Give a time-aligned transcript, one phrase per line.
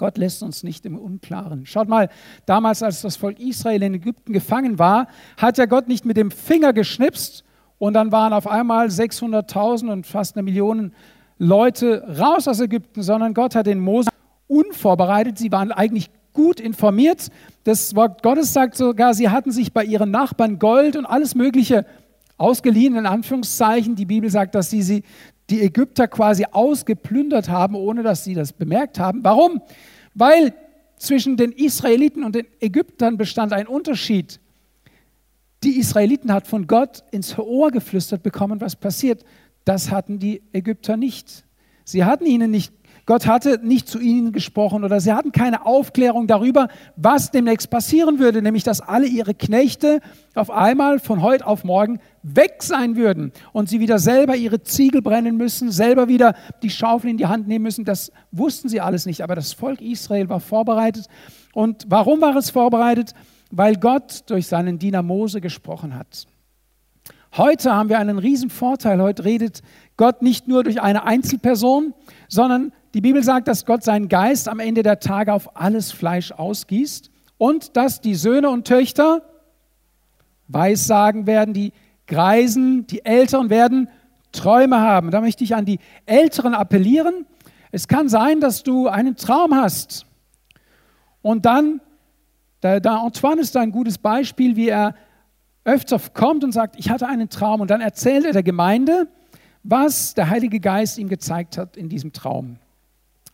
[0.00, 1.66] Gott lässt uns nicht im Unklaren.
[1.66, 2.08] Schaut mal,
[2.46, 6.30] damals, als das Volk Israel in Ägypten gefangen war, hat ja Gott nicht mit dem
[6.30, 7.44] Finger geschnipst
[7.76, 10.94] und dann waren auf einmal 600.000 und fast eine Million
[11.36, 14.08] Leute raus aus Ägypten, sondern Gott hat den Mose
[14.48, 15.36] unvorbereitet.
[15.36, 17.28] Sie waren eigentlich gut informiert.
[17.64, 21.84] Das Wort Gottes sagt sogar, sie hatten sich bei ihren Nachbarn Gold und alles Mögliche
[22.38, 23.96] ausgeliehen, in Anführungszeichen.
[23.96, 25.02] Die Bibel sagt, dass sie, sie
[25.50, 29.24] die Ägypter quasi ausgeplündert haben, ohne dass sie das bemerkt haben.
[29.24, 29.60] Warum?
[30.14, 30.54] Weil
[30.96, 34.40] zwischen den Israeliten und den Ägyptern bestand ein Unterschied.
[35.62, 39.24] Die Israeliten hat von Gott ins Ohr geflüstert bekommen, was passiert.
[39.64, 41.44] Das hatten die Ägypter nicht.
[41.84, 42.79] Sie hatten ihnen nicht
[43.10, 48.20] Gott hatte nicht zu ihnen gesprochen oder sie hatten keine Aufklärung darüber, was demnächst passieren
[48.20, 49.98] würde, nämlich dass alle ihre Knechte
[50.36, 55.02] auf einmal von heute auf morgen weg sein würden und sie wieder selber ihre Ziegel
[55.02, 57.84] brennen müssen, selber wieder die Schaufel in die Hand nehmen müssen.
[57.84, 61.06] Das wussten sie alles nicht, aber das Volk Israel war vorbereitet.
[61.52, 63.14] Und warum war es vorbereitet?
[63.50, 66.28] Weil Gott durch seinen Diener Mose gesprochen hat.
[67.36, 69.02] Heute haben wir einen riesen Vorteil.
[69.02, 69.62] Heute redet
[69.96, 71.92] Gott nicht nur durch eine Einzelperson,
[72.28, 76.32] sondern die Bibel sagt, dass Gott seinen Geist am Ende der Tage auf alles Fleisch
[76.32, 79.22] ausgießt und dass die Söhne und Töchter
[80.48, 81.72] Weissagen werden, die
[82.06, 83.88] Greisen, die Älteren werden
[84.32, 85.10] Träume haben.
[85.10, 87.26] Da möchte ich an die Älteren appellieren.
[87.70, 90.06] Es kann sein, dass du einen Traum hast
[91.22, 91.80] und dann,
[92.60, 94.94] da, da Antoine ist ein gutes Beispiel, wie er
[95.64, 99.08] öfter kommt und sagt, ich hatte einen Traum und dann erzählt er der Gemeinde,
[99.62, 102.56] was der Heilige Geist ihm gezeigt hat in diesem Traum.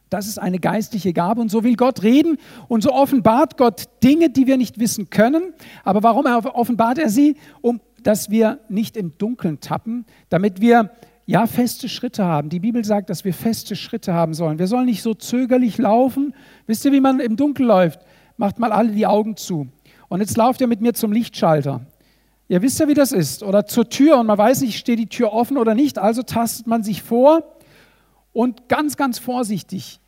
[0.08, 4.30] Das ist eine geistliche Gabe und so will Gott reden und so offenbart Gott Dinge,
[4.30, 5.52] die wir nicht wissen können.
[5.84, 7.36] Aber warum offenbart er sie?
[7.60, 10.92] Um, dass wir nicht im Dunkeln tappen, damit wir
[11.26, 12.50] ja feste Schritte haben.
[12.50, 14.60] Die Bibel sagt, dass wir feste Schritte haben sollen.
[14.60, 16.32] Wir sollen nicht so zögerlich laufen.
[16.68, 17.98] Wisst ihr, wie man im Dunkeln läuft?
[18.36, 19.66] Macht mal alle die Augen zu.
[20.08, 21.80] Und jetzt lauft ihr mit mir zum Lichtschalter.
[22.46, 23.42] Ihr wisst ja, wie das ist.
[23.42, 25.98] Oder zur Tür und man weiß nicht, steht die Tür offen oder nicht.
[25.98, 27.42] Also tastet man sich vor
[28.36, 29.98] und ganz, ganz vorsichtig.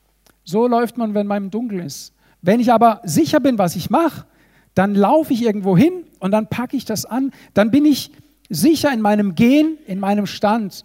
[0.45, 2.13] So läuft man, wenn man im Dunkeln ist.
[2.43, 4.27] Wenn ich aber sicher bin, was ich mache,
[4.75, 7.33] dann laufe ich irgendwo hin und dann packe ich das an.
[7.55, 8.13] Dann bin ich
[8.51, 10.85] sicher in meinem Gehen, in meinem Stand.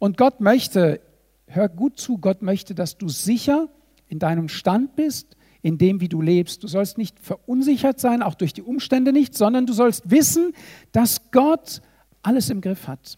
[0.00, 1.00] Und Gott möchte,
[1.46, 3.68] hör gut zu, Gott möchte, dass du sicher
[4.08, 6.64] in deinem Stand bist, in dem, wie du lebst.
[6.64, 10.54] Du sollst nicht verunsichert sein, auch durch die Umstände nicht, sondern du sollst wissen,
[10.90, 11.82] dass Gott
[12.22, 13.16] alles im Griff hat.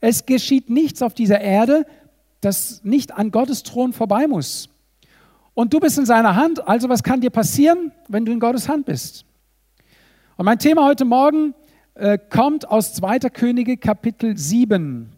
[0.00, 1.86] Es geschieht nichts auf dieser Erde,
[2.42, 4.68] das nicht an Gottes Thron vorbei muss.
[5.54, 8.68] Und du bist in seiner Hand, also was kann dir passieren, wenn du in Gottes
[8.68, 9.24] Hand bist?
[10.36, 11.54] Und mein Thema heute Morgen
[11.94, 13.20] äh, kommt aus 2.
[13.30, 15.12] Könige Kapitel 7,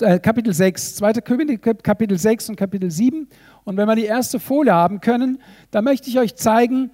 [0.00, 1.12] äh, Kapitel 6, 2.
[1.14, 3.28] Könige Kapitel 6 und Kapitel 7.
[3.64, 5.40] Und wenn wir die erste Folie haben können,
[5.70, 6.90] dann möchte ich euch zeigen,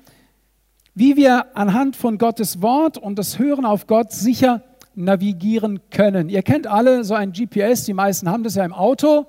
[0.94, 4.62] wie wir anhand von Gottes Wort und das Hören auf Gott sicher
[4.94, 6.28] navigieren können.
[6.28, 9.26] Ihr kennt alle so ein GPS, die meisten haben das ja im Auto.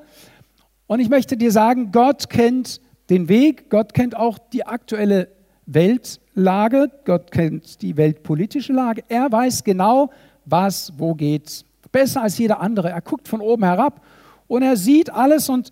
[0.88, 5.30] Und ich möchte dir sagen, Gott kennt den Weg, Gott kennt auch die aktuelle
[5.66, 9.04] Weltlage, Gott kennt die weltpolitische Lage.
[9.08, 10.12] Er weiß genau,
[10.46, 11.66] was wo geht.
[11.92, 12.90] Besser als jeder andere.
[12.90, 14.02] Er guckt von oben herab
[14.48, 15.72] und er sieht alles und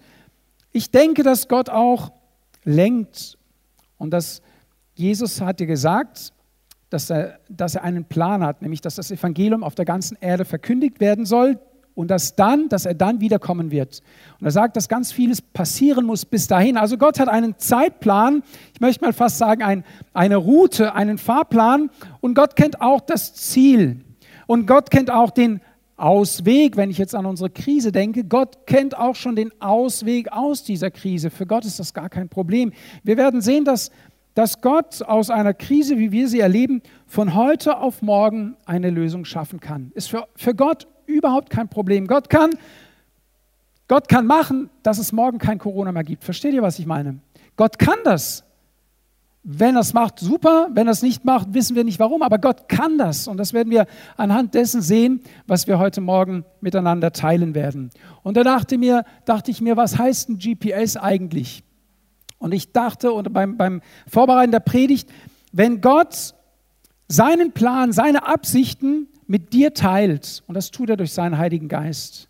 [0.72, 2.12] ich denke, dass Gott auch
[2.64, 3.38] lenkt
[3.98, 4.42] und dass
[4.96, 6.32] Jesus hat dir gesagt,
[6.92, 10.46] dass er, dass er einen Plan hat, nämlich dass das Evangelium auf der ganzen Erde
[10.46, 11.58] verkündigt werden soll
[11.96, 14.04] und dass dann, dass er dann wiederkommen wird.
[14.40, 16.78] Und er sagt, dass ganz vieles passieren muss bis dahin.
[16.78, 18.44] Also Gott hat einen Zeitplan,
[18.74, 23.34] ich möchte mal fast sagen, ein, eine Route, einen Fahrplan und Gott kennt auch das
[23.34, 24.02] Ziel.
[24.46, 25.62] Und Gott kennt auch den
[25.96, 28.24] Ausweg, wenn ich jetzt an unsere Krise denke.
[28.24, 31.30] Gott kennt auch schon den Ausweg aus dieser Krise.
[31.30, 32.74] Für Gott ist das gar kein Problem.
[33.04, 33.92] Wir werden sehen, dass
[34.34, 39.26] dass Gott aus einer Krise, wie wir sie erleben, von heute auf morgen eine Lösung
[39.26, 39.92] schaffen kann.
[39.94, 42.08] Ist für, für Gott überhaupt kein Problem.
[42.08, 42.52] Gott kann,
[43.88, 46.24] Gott kann machen, dass es morgen kein Corona mehr gibt.
[46.24, 47.20] Versteht ihr, was ich meine?
[47.58, 48.46] Gott kann das.
[49.44, 50.70] Wenn er es macht, super.
[50.72, 52.22] Wenn er es nicht macht, wissen wir nicht warum.
[52.22, 53.28] Aber Gott kann das.
[53.28, 57.90] Und das werden wir anhand dessen sehen, was wir heute Morgen miteinander teilen werden.
[58.24, 61.64] Und da dachte, mir, dachte ich mir, was heißt ein GPS eigentlich?
[62.42, 65.08] Und ich dachte und beim, beim Vorbereiten der Predigt,
[65.52, 66.34] wenn Gott
[67.08, 72.30] seinen Plan, seine Absichten mit dir teilt, und das tut er durch seinen Heiligen Geist,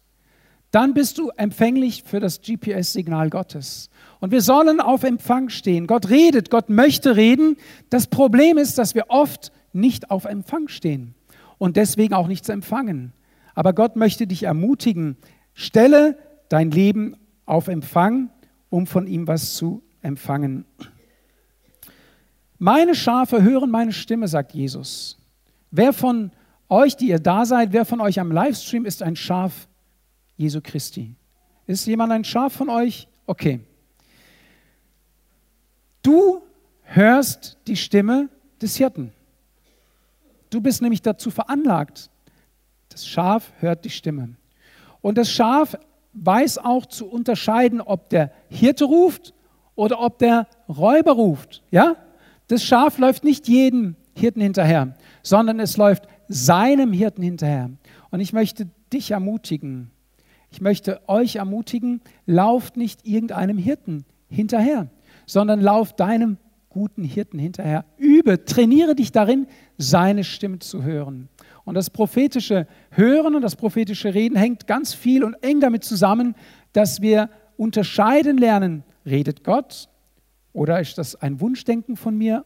[0.71, 3.89] dann bist du empfänglich für das GPS-Signal Gottes.
[4.19, 5.87] Und wir sollen auf Empfang stehen.
[5.87, 7.55] Gott redet, Gott möchte reden.
[7.89, 11.15] Das Problem ist, dass wir oft nicht auf Empfang stehen
[11.57, 13.13] und deswegen auch nichts empfangen.
[13.55, 15.15] Aber Gott möchte dich ermutigen,
[15.53, 16.17] stelle
[16.49, 17.15] dein Leben
[17.45, 18.29] auf Empfang,
[18.69, 20.65] um von ihm was zu empfangen.
[22.57, 25.17] Meine Schafe hören meine Stimme, sagt Jesus.
[25.71, 26.31] Wer von
[26.69, 29.67] euch, die ihr da seid, wer von euch am Livestream ist ein Schaf
[30.37, 31.15] Jesu Christi?
[31.67, 33.07] Ist jemand ein Schaf von euch?
[33.25, 33.61] Okay.
[36.03, 36.41] Du
[36.83, 38.29] hörst die Stimme
[38.61, 39.11] des Hirten.
[40.49, 42.09] Du bist nämlich dazu veranlagt.
[42.89, 44.35] Das Schaf hört die Stimme.
[45.01, 45.77] Und das Schaf
[46.13, 49.33] weiß auch zu unterscheiden, ob der Hirte ruft
[49.75, 51.63] oder ob der Räuber ruft.
[51.71, 51.95] Ja?
[52.47, 57.71] Das Schaf läuft nicht jedem Hirten hinterher, sondern es läuft seinem Hirten hinterher.
[58.09, 59.91] Und ich möchte dich ermutigen,
[60.51, 64.89] ich möchte euch ermutigen, lauft nicht irgendeinem Hirten hinterher,
[65.25, 66.37] sondern lauft deinem
[66.69, 67.85] guten Hirten hinterher.
[67.97, 69.47] Übe, trainiere dich darin,
[69.77, 71.29] seine Stimme zu hören.
[71.63, 76.35] Und das prophetische Hören und das prophetische Reden hängt ganz viel und eng damit zusammen,
[76.73, 79.89] dass wir unterscheiden lernen, redet Gott
[80.53, 82.45] oder ist das ein Wunschdenken von mir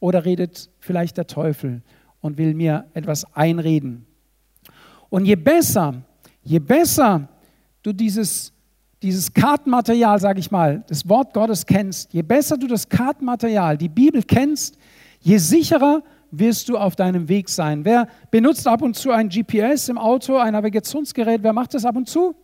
[0.00, 1.82] oder redet vielleicht der Teufel
[2.20, 4.06] und will mir etwas einreden.
[5.08, 6.02] Und je besser,
[6.42, 7.28] je besser
[7.82, 8.52] du dieses
[9.02, 13.88] dieses Kartenmaterial, sage ich mal, das Wort Gottes kennst, je besser du das Kartenmaterial, die
[13.88, 14.78] Bibel kennst,
[15.20, 17.84] je sicherer wirst du auf deinem Weg sein.
[17.84, 21.42] Wer benutzt ab und zu ein GPS im Auto, ein Navigationsgerät?
[21.42, 22.34] Wer macht das ab und zu?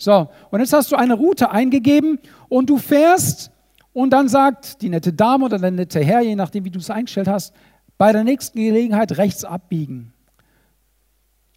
[0.00, 2.18] So, und jetzt hast du eine Route eingegeben
[2.48, 3.50] und du fährst
[3.92, 6.90] und dann sagt die nette Dame oder der nette Herr, je nachdem, wie du es
[6.90, 7.54] eingestellt hast,
[7.98, 10.12] bei der nächsten Gelegenheit rechts abbiegen.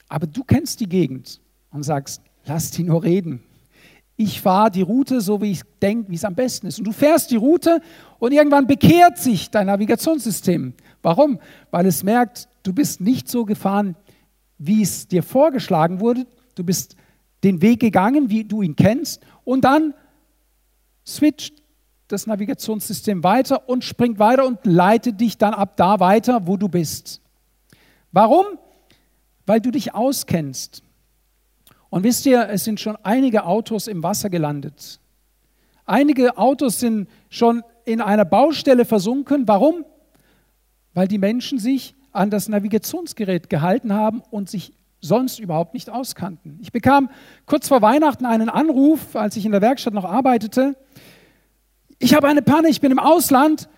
[0.10, 1.40] Aber du kennst die Gegend
[1.72, 3.44] und sagst, lass die nur reden
[4.16, 6.78] ich fahre die Route so, wie ich denke, wie es am besten ist.
[6.78, 7.81] Und du fährst die Route
[8.19, 10.74] und irgendwann bekehrt sich dein Navigationssystem.
[11.01, 11.40] Warum?
[11.72, 13.95] Weil es merkt, du bist nicht so gefahren,
[14.57, 16.25] wie es dir vorgeschlagen wurde.
[16.56, 16.95] Du bist
[17.44, 19.22] den Weg gegangen, wie du ihn kennst.
[19.44, 19.94] Und dann
[21.06, 21.62] switcht
[22.07, 26.69] das Navigationssystem weiter und springt weiter und leitet dich dann ab da weiter, wo du
[26.69, 27.22] bist.
[28.12, 28.45] Warum?
[29.45, 30.84] Weil du dich auskennst.
[31.90, 35.00] Und wisst ihr, es sind schon einige Autos im Wasser gelandet.
[35.86, 39.48] Einige Autos sind schon in einer Baustelle versunken.
[39.48, 39.86] Warum?
[40.94, 44.74] Weil die Menschen sich an das Navigationsgerät gehalten haben und sich
[45.04, 46.58] sonst überhaupt nicht auskannten.
[46.62, 47.10] Ich bekam
[47.46, 50.76] kurz vor Weihnachten einen Anruf, als ich in der Werkstatt noch arbeitete.
[52.00, 53.70] Ich habe eine Panne, ich bin im Ausland.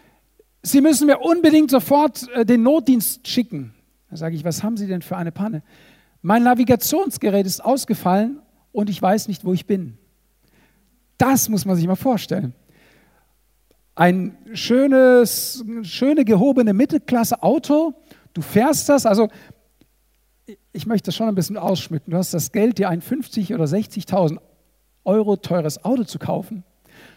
[0.61, 3.73] Sie müssen mir unbedingt sofort äh, den Notdienst schicken.
[4.09, 5.63] Da sage ich, was haben Sie denn für eine Panne?
[6.21, 8.39] Mein Navigationsgerät ist ausgefallen
[8.71, 9.97] und ich weiß nicht, wo ich bin.
[11.17, 12.53] Das muss man sich mal vorstellen.
[13.95, 17.93] Ein schönes, schöne gehobene Mittelklasse-Auto,
[18.33, 19.29] du fährst das, also
[20.71, 22.11] ich möchte das schon ein bisschen ausschmücken.
[22.11, 24.37] Du hast das Geld, dir ein 50 oder 60.000
[25.03, 26.63] Euro teures Auto zu kaufen.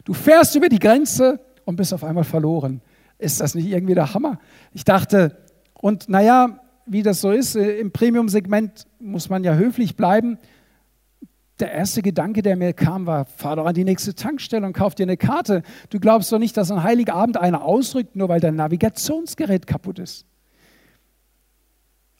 [0.05, 2.81] Du fährst über die Grenze und bist auf einmal verloren.
[3.19, 4.39] Ist das nicht irgendwie der Hammer?
[4.73, 5.37] Ich dachte,
[5.75, 10.39] und naja, wie das so ist, äh, im Premium-Segment muss man ja höflich bleiben.
[11.61, 14.95] Der erste Gedanke, der mir kam, war, fahr doch an die nächste Tankstelle und kauf
[14.95, 15.63] dir eine Karte.
[15.91, 19.99] Du glaubst doch nicht, dass ein heiliger Abend einer ausrückt, nur weil dein Navigationsgerät kaputt
[19.99, 20.25] ist.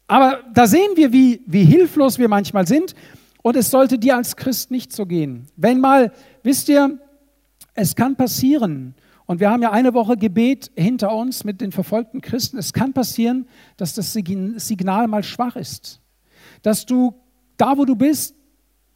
[0.09, 2.95] Aber da sehen wir, wie, wie hilflos wir manchmal sind.
[3.43, 5.47] Und es sollte dir als Christ nicht so gehen.
[5.57, 6.13] Wenn mal,
[6.43, 6.99] wisst ihr,
[7.75, 8.95] es kann passieren,
[9.29, 12.57] und wir haben ja eine Woche Gebet hinter uns mit den verfolgten Christen.
[12.57, 16.01] Es kann passieren, dass das Signal mal schwach ist.
[16.63, 17.15] Dass du
[17.59, 18.35] da, wo du bist,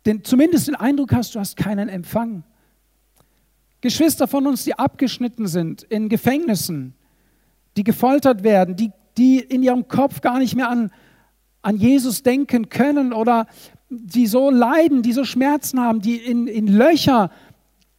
[0.07, 2.45] den, zumindest den Eindruck hast, du hast keinen Empfang.
[3.83, 6.95] Geschwister von uns, die abgeschnitten sind in Gefängnissen,
[7.77, 10.91] die gefoltert werden, die, die in ihrem Kopf gar nicht mehr an,
[11.63, 13.47] an Jesus denken können oder
[13.89, 17.31] die so leiden, die so Schmerzen haben, die in, in Löcher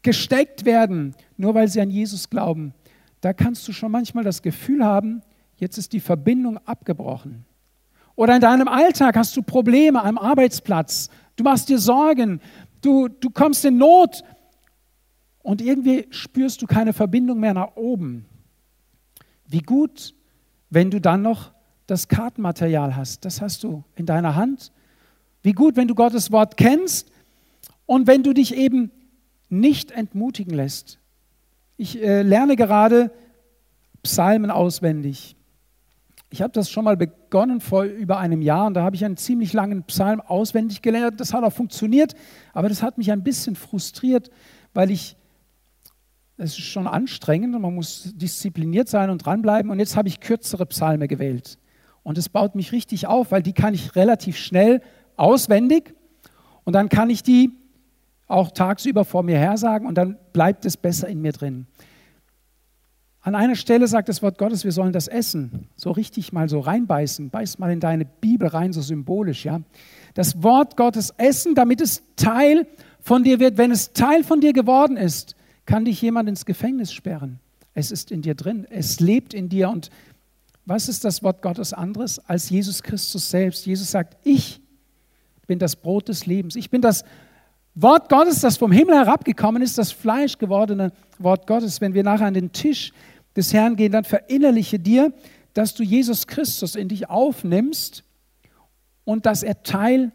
[0.02, 2.74] gesteckt werden, nur weil sie an Jesus glauben,
[3.22, 5.22] da kannst du schon manchmal das Gefühl haben,
[5.56, 7.46] jetzt ist die Verbindung abgebrochen.
[8.16, 12.42] Oder in deinem Alltag hast du Probleme am Arbeitsplatz, du machst dir Sorgen,
[12.82, 14.24] du, du kommst in Not
[15.42, 18.26] und irgendwie spürst du keine Verbindung mehr nach oben.
[19.48, 20.14] Wie gut,
[20.70, 21.53] wenn du dann noch
[21.88, 24.72] das Kartenmaterial hast, das hast du in deiner Hand.
[25.42, 27.12] Wie gut, wenn du Gottes Wort kennst
[27.86, 28.92] und wenn du dich eben
[29.50, 31.00] nicht entmutigen lässt.
[31.78, 33.12] Ich äh, lerne gerade
[34.02, 35.36] Psalmen auswendig.
[36.30, 39.18] Ich habe das schon mal begonnen vor über einem Jahr und da habe ich einen
[39.18, 41.20] ziemlich langen Psalm auswendig gelernt.
[41.20, 42.16] Das hat auch funktioniert,
[42.54, 44.32] aber das hat mich ein bisschen frustriert,
[44.74, 45.16] weil ich,
[46.38, 49.70] es ist schon anstrengend und man muss diszipliniert sein und dranbleiben.
[49.70, 51.60] Und jetzt habe ich kürzere Psalme gewählt.
[52.04, 54.82] Und es baut mich richtig auf, weil die kann ich relativ schnell
[55.16, 55.94] auswendig
[56.64, 57.52] und dann kann ich die
[58.28, 61.68] auch tagsüber vor mir her sagen und dann bleibt es besser in mir drin.
[63.22, 65.70] An einer Stelle sagt das Wort Gottes, wir sollen das essen.
[65.78, 67.30] So richtig mal so reinbeißen.
[67.30, 69.62] Beiß mal in deine Bibel rein, so symbolisch, ja.
[70.14, 72.68] Das Wort Gottes essen, damit es Teil
[73.00, 73.58] von dir wird.
[73.58, 77.40] Wenn es Teil von dir geworden ist, kann dich jemand ins Gefängnis sperren.
[77.74, 78.68] Es ist in dir drin.
[78.70, 79.70] Es lebt in dir.
[79.70, 79.90] Und
[80.66, 83.66] was ist das Wort Gottes anderes als Jesus Christus selbst?
[83.66, 84.62] Jesus sagt, ich
[85.48, 86.56] bin das Brot des Lebens.
[86.56, 87.04] Ich bin das
[87.76, 91.82] Wort Gottes, das vom Himmel herabgekommen ist, das Fleisch gewordene Wort Gottes.
[91.82, 92.94] Wenn wir nachher an den Tisch
[93.36, 95.12] des Herrn gehen, dann verinnerliche dir,
[95.54, 98.04] dass du Jesus Christus in dich aufnimmst
[99.04, 100.12] und dass er Teil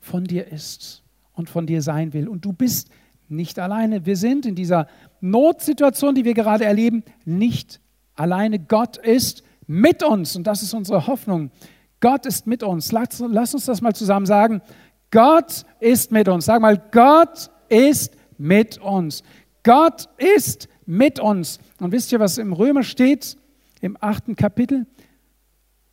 [0.00, 1.02] von dir ist
[1.32, 2.28] und von dir sein will.
[2.28, 2.88] Und du bist
[3.28, 4.06] nicht alleine.
[4.06, 4.88] Wir sind in dieser
[5.20, 7.80] Notsituation, die wir gerade erleben, nicht
[8.14, 8.58] alleine.
[8.58, 11.50] Gott ist mit uns und das ist unsere Hoffnung.
[12.00, 12.92] Gott ist mit uns.
[12.92, 14.60] Lass, lass, uns das mal zusammen sagen.
[15.10, 16.44] Gott ist mit uns.
[16.44, 19.22] Sag mal, Gott ist mit uns.
[19.62, 21.58] Gott ist mit uns.
[21.80, 23.36] Und wisst ihr, was im Römer steht,
[23.80, 24.86] im achten Kapitel?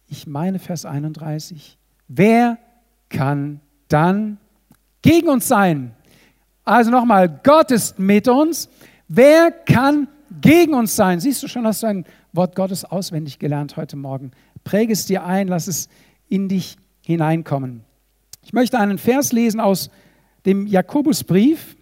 [0.08, 1.78] Ich meine Vers 31.
[2.08, 2.58] Wer
[3.10, 4.38] kann dann
[5.02, 5.96] gegen uns sein?
[6.66, 8.70] Also nochmal, Gott ist mit uns.
[9.08, 10.08] Wer kann
[10.42, 11.20] gegen uns sein?
[11.20, 14.32] Siehst du schon, hast du ein Wort Gottes auswendig gelernt heute Morgen.
[14.64, 15.88] Präge es dir ein, lass es
[16.28, 17.84] in dich hineinkommen.
[18.42, 19.92] Ich möchte einen Vers lesen aus
[20.48, 21.78] dem Jakobusbrief,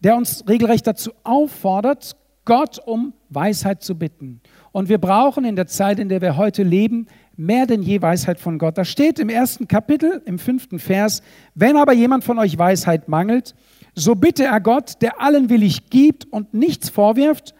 [0.00, 4.40] der uns regelrecht dazu auffordert, Gott um Weisheit zu bitten.
[4.72, 8.40] Und wir brauchen in der Zeit, in der wir heute leben, mehr denn je Weisheit
[8.40, 8.76] von Gott.
[8.76, 11.22] Da steht im ersten Kapitel, im fünften Vers,
[11.54, 13.54] wenn aber jemand von euch Weisheit mangelt,
[13.94, 17.54] so bitte er Gott, der allen willig gibt und nichts vorwirft,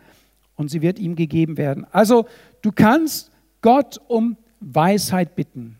[0.56, 1.87] und sie wird ihm gegeben werden.
[1.90, 2.26] Also
[2.62, 3.30] du kannst
[3.61, 5.78] Gott um Weisheit bitten.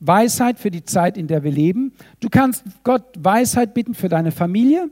[0.00, 1.92] Weisheit für die Zeit, in der wir leben.
[2.20, 4.90] Du kannst Gott Weisheit bitten für deine Familie.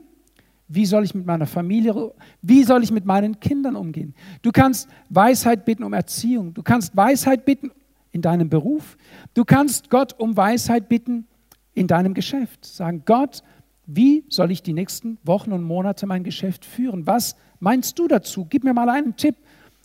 [0.67, 4.15] Wie soll ich mit meiner Familie, wie soll ich mit meinen Kindern umgehen?
[4.41, 6.55] Du kannst Weisheit bitten um Erziehung.
[6.55, 7.71] Du kannst Weisheit bitten
[8.11, 8.97] in deinem Beruf.
[9.35, 11.27] Du kannst Gott um Weisheit bitten
[11.75, 12.65] in deinem Geschäft.
[12.65, 13.43] Sagen, Gott,
[13.85, 17.05] wie soll ich die nächsten Wochen und Monate mein Geschäft führen?
[17.05, 17.35] Was
[17.65, 18.45] meinst du dazu?
[18.49, 19.35] Gib mir mal einen Tipp.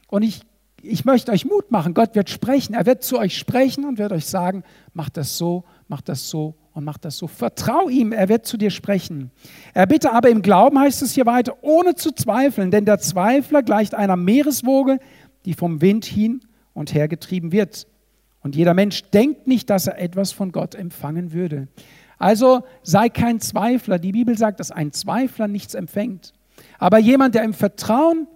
[0.06, 0.42] Und ich,
[0.82, 1.94] ich möchte euch Mut machen.
[1.94, 2.74] Gott wird sprechen.
[2.74, 6.54] Er wird zu euch sprechen und wird euch sagen, mach das so, mach das so
[6.74, 7.26] und mach das so.
[7.26, 9.30] Vertrau ihm, er wird zu dir sprechen.
[9.72, 13.62] Er bitte aber im Glauben, heißt es hier weiter, ohne zu zweifeln, denn der Zweifler
[13.62, 14.98] gleicht einer Meereswoge,
[15.46, 16.42] die vom Wind hin
[16.74, 17.86] und her getrieben wird.
[18.42, 21.68] Und jeder Mensch denkt nicht, dass er etwas von Gott empfangen würde.
[22.18, 23.98] Also sei kein Zweifler.
[23.98, 26.34] Die Bibel sagt, dass ein Zweifler nichts empfängt.
[26.80, 28.26] Aber jemand, der im Vertrauen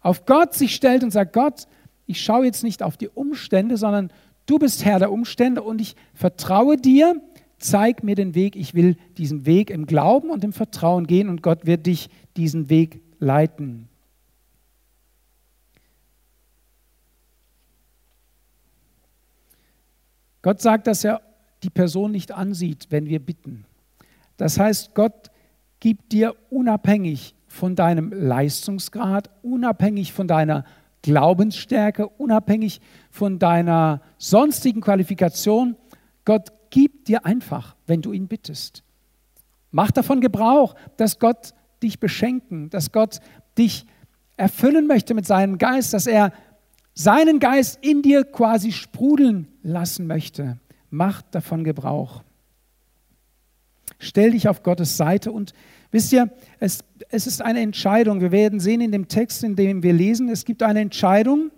[0.00, 1.66] auf Gott sich stellt und sagt, Gott,
[2.06, 4.12] ich schaue jetzt nicht auf die Umstände, sondern
[4.46, 7.20] du bist Herr der Umstände und ich vertraue dir,
[7.58, 8.54] zeig mir den Weg.
[8.54, 12.70] Ich will diesen Weg im Glauben und im Vertrauen gehen und Gott wird dich diesen
[12.70, 13.88] Weg leiten.
[20.42, 21.20] Gott sagt, dass er
[21.64, 23.64] die Person nicht ansieht, wenn wir bitten.
[24.36, 25.30] Das heißt, Gott
[25.80, 30.64] gibt dir unabhängig von deinem Leistungsgrad, unabhängig von deiner
[31.02, 32.80] Glaubensstärke, unabhängig
[33.10, 35.74] von deiner sonstigen Qualifikation,
[36.24, 38.84] Gott gibt dir einfach, wenn du ihn bittest.
[39.72, 41.52] Mach davon Gebrauch, dass Gott
[41.82, 43.18] dich beschenken, dass Gott
[43.58, 43.84] dich
[44.36, 46.32] erfüllen möchte mit seinem Geist, dass er
[46.94, 50.60] seinen Geist in dir quasi sprudeln lassen möchte.
[50.88, 52.22] Macht davon Gebrauch.
[53.98, 55.52] Stell dich auf Gottes Seite und
[55.90, 58.20] wisst ihr, es, es ist eine Entscheidung.
[58.20, 61.50] Wir werden sehen in dem Text, in dem wir lesen, es gibt eine Entscheidung,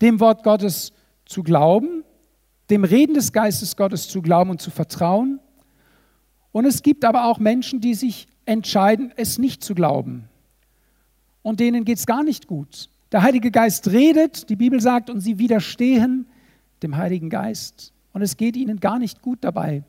[0.00, 0.92] dem Wort Gottes
[1.24, 2.04] zu glauben,
[2.70, 5.40] dem Reden des Geistes Gottes zu glauben und zu vertrauen.
[6.52, 10.28] Und es gibt aber auch Menschen, die sich entscheiden, es nicht zu glauben.
[11.42, 12.88] Und denen geht es gar nicht gut.
[13.12, 16.26] Der Heilige Geist redet, die Bibel sagt, und sie widerstehen
[16.82, 19.82] dem Heiligen Geist und es geht ihnen gar nicht gut dabei.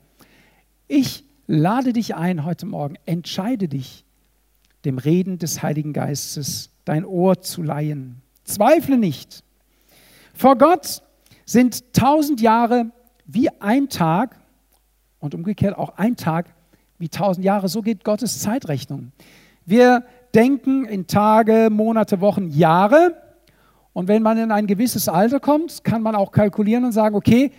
[0.88, 4.04] Ich lade dich ein heute Morgen, entscheide dich,
[4.84, 8.22] dem Reden des Heiligen Geistes dein Ohr zu leihen.
[8.44, 9.42] Zweifle nicht.
[10.34, 11.02] Vor Gott
[11.44, 12.90] sind tausend Jahre
[13.26, 14.36] wie ein Tag
[15.18, 16.54] und umgekehrt auch ein Tag
[16.98, 17.68] wie tausend Jahre.
[17.68, 19.12] So geht Gottes Zeitrechnung.
[19.64, 23.16] Wir denken in Tage, Monate, Wochen, Jahre.
[23.92, 27.50] Und wenn man in ein gewisses Alter kommt, kann man auch kalkulieren und sagen, okay,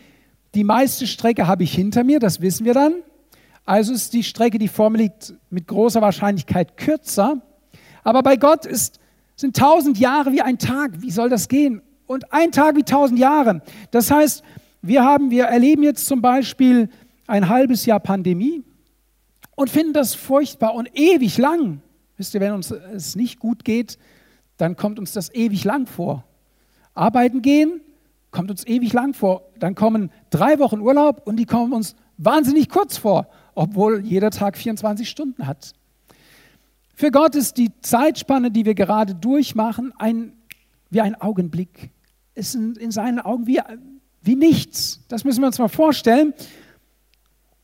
[0.56, 2.94] die meiste Strecke habe ich hinter mir, das wissen wir dann.
[3.68, 7.42] Also ist die Strecke, die vor mir liegt, mit großer Wahrscheinlichkeit kürzer.
[8.02, 8.98] Aber bei Gott ist,
[9.36, 11.02] sind tausend Jahre wie ein Tag.
[11.02, 11.82] Wie soll das gehen?
[12.06, 13.62] Und ein Tag wie tausend Jahre.
[13.92, 14.42] Das heißt,
[14.82, 16.90] wir, haben, wir erleben jetzt zum Beispiel
[17.28, 18.64] ein halbes Jahr Pandemie
[19.58, 21.82] und finden das furchtbar und ewig lang.
[22.16, 23.98] Wisst ihr, wenn uns es nicht gut geht,
[24.56, 26.24] dann kommt uns das ewig lang vor.
[26.94, 27.82] Arbeiten gehen
[28.32, 29.50] kommt uns ewig lang vor.
[29.60, 34.56] Dann kommen drei Wochen Urlaub und die kommen uns wahnsinnig kurz vor, obwohl jeder Tag
[34.58, 35.74] 24 Stunden hat.
[36.94, 40.34] Für Gott ist die Zeitspanne, die wir gerade durchmachen, ein,
[40.90, 41.90] wie ein Augenblick.
[42.36, 43.60] Ist in, in seinen Augen wie,
[44.22, 45.02] wie nichts.
[45.08, 46.34] Das müssen wir uns mal vorstellen.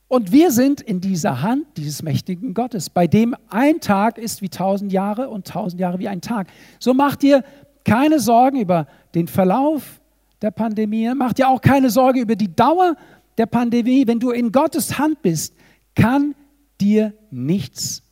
[0.07, 4.49] Und wir sind in dieser Hand dieses mächtigen Gottes, bei dem ein Tag ist wie
[4.49, 6.47] tausend Jahre und tausend Jahre wie ein Tag.
[6.79, 7.43] So macht dir
[7.83, 9.99] keine Sorgen über den Verlauf
[10.41, 12.95] der Pandemie, macht dir auch keine Sorge über die Dauer
[13.37, 14.07] der Pandemie.
[14.07, 15.53] Wenn du in Gottes Hand bist,
[15.95, 16.35] kann
[16.79, 18.03] dir nichts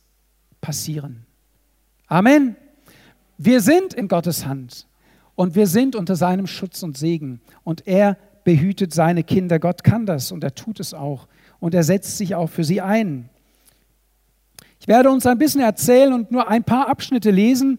[0.60, 1.26] passieren.
[2.06, 2.56] Amen.
[3.38, 4.86] Wir sind in Gottes Hand
[5.34, 9.58] und wir sind unter seinem Schutz und Segen und er behütet seine Kinder.
[9.58, 11.26] Gott kann das und er tut es auch
[11.58, 13.28] und er setzt sich auch für sie ein.
[14.80, 17.78] Ich werde uns ein bisschen erzählen und nur ein paar Abschnitte lesen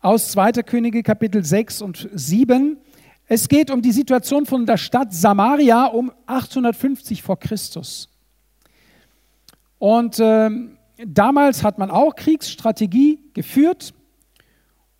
[0.00, 0.52] aus 2.
[0.62, 2.78] Könige Kapitel 6 und 7.
[3.26, 8.11] Es geht um die Situation von der Stadt Samaria um 850 vor Christus.
[9.82, 10.48] Und äh,
[11.04, 13.94] damals hat man auch Kriegsstrategie geführt.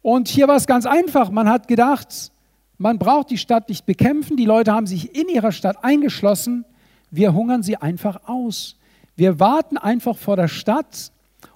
[0.01, 1.31] Und hier war es ganz einfach.
[1.31, 2.33] Man hat gedacht,
[2.79, 4.37] man braucht die Stadt nicht bekämpfen.
[4.37, 6.65] Die Leute haben sich in ihrer Stadt eingeschlossen
[7.13, 8.77] wir hungern sie einfach aus.
[9.15, 11.13] Wir warten einfach vor der Stadt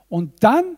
[0.08, 0.76] und dann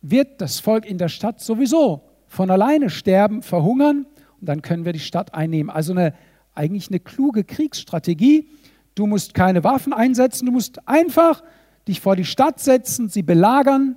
[0.00, 4.06] wird das Volk in der Stadt sowieso von alleine sterben, verhungern
[4.40, 5.68] und dann können wir die Stadt einnehmen.
[5.68, 6.14] Also eine,
[6.54, 8.48] eigentlich eine kluge Kriegsstrategie.
[8.94, 11.42] Du musst keine Waffen einsetzen, du musst einfach
[11.86, 13.96] dich vor die Stadt setzen, sie belagern,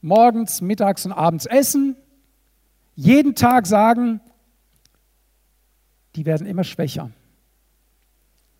[0.00, 1.96] morgens, mittags und abends essen,
[2.94, 4.20] jeden Tag sagen,
[6.16, 7.10] die werden immer schwächer.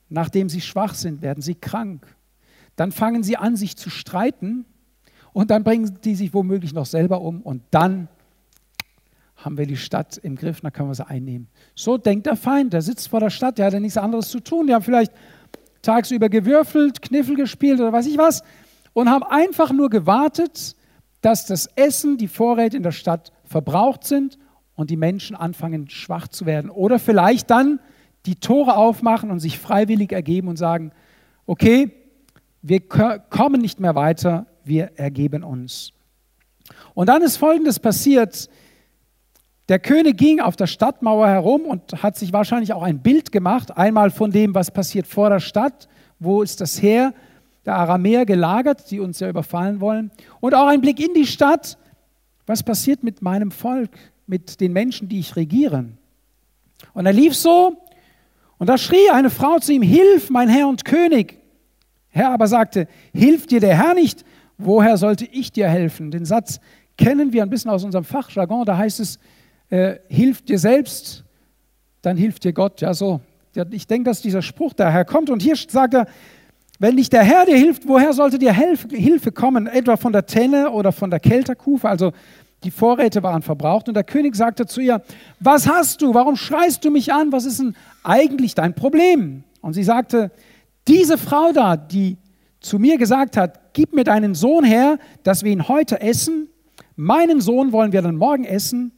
[0.08, 2.06] Nachdem sie schwach sind, werden sie krank.
[2.76, 4.64] Dann fangen sie an, sich zu streiten
[5.32, 8.08] und dann bringen die sich womöglich noch selber um und dann
[9.36, 11.48] haben wir die Stadt im Griff, dann können wir sie einnehmen.
[11.74, 14.40] So denkt der Feind, der sitzt vor der Stadt, der hat ja nichts anderes zu
[14.40, 14.66] tun.
[14.66, 15.12] Die haben vielleicht
[15.82, 18.42] tagsüber gewürfelt, Kniffel gespielt oder weiß ich was
[18.92, 20.76] und haben einfach nur gewartet,
[21.20, 24.38] dass das Essen, die Vorräte in der Stadt verbraucht sind
[24.74, 26.70] und die Menschen anfangen schwach zu werden.
[26.70, 27.80] Oder vielleicht dann
[28.26, 30.92] die Tore aufmachen und sich freiwillig ergeben und sagen,
[31.46, 31.90] okay,
[32.62, 35.92] wir kommen nicht mehr weiter, wir ergeben uns.
[36.94, 38.48] Und dann ist Folgendes passiert.
[39.70, 43.76] Der König ging auf der Stadtmauer herum und hat sich wahrscheinlich auch ein Bild gemacht,
[43.78, 45.86] einmal von dem, was passiert vor der Stadt,
[46.18, 47.14] wo ist das Heer
[47.64, 51.78] der Aramäer gelagert, die uns ja überfallen wollen, und auch ein Blick in die Stadt,
[52.46, 53.90] was passiert mit meinem Volk,
[54.26, 55.84] mit den Menschen, die ich regiere.
[56.92, 57.76] Und er lief so
[58.58, 61.38] und da schrie eine Frau zu ihm, Hilf, mein Herr und König.
[62.08, 64.24] Herr aber sagte, Hilft dir der Herr nicht?
[64.58, 66.10] Woher sollte ich dir helfen?
[66.10, 66.58] Den Satz
[66.98, 68.64] kennen wir ein bisschen aus unserem Fachjargon.
[68.64, 69.20] Da heißt es,
[69.70, 71.24] äh, Hilf dir selbst,
[72.02, 72.80] dann hilft dir Gott.
[72.80, 73.20] Ja, so.
[73.70, 75.30] Ich denke, dass dieser Spruch daher kommt.
[75.30, 76.06] Und hier sagt er,
[76.78, 79.66] wenn nicht der Herr dir hilft, woher sollte dir Hilfe kommen?
[79.66, 81.88] Etwa von der Tenne oder von der Kelterkufe?
[81.88, 82.12] Also
[82.64, 85.02] die Vorräte waren verbraucht und der König sagte zu ihr,
[85.40, 86.14] was hast du?
[86.14, 87.32] Warum schreist du mich an?
[87.32, 89.44] Was ist denn eigentlich dein Problem?
[89.60, 90.30] Und sie sagte,
[90.88, 92.16] diese Frau da, die
[92.60, 96.48] zu mir gesagt hat, gib mir deinen Sohn her, dass wir ihn heute essen.
[96.96, 98.92] Meinen Sohn wollen wir dann morgen essen.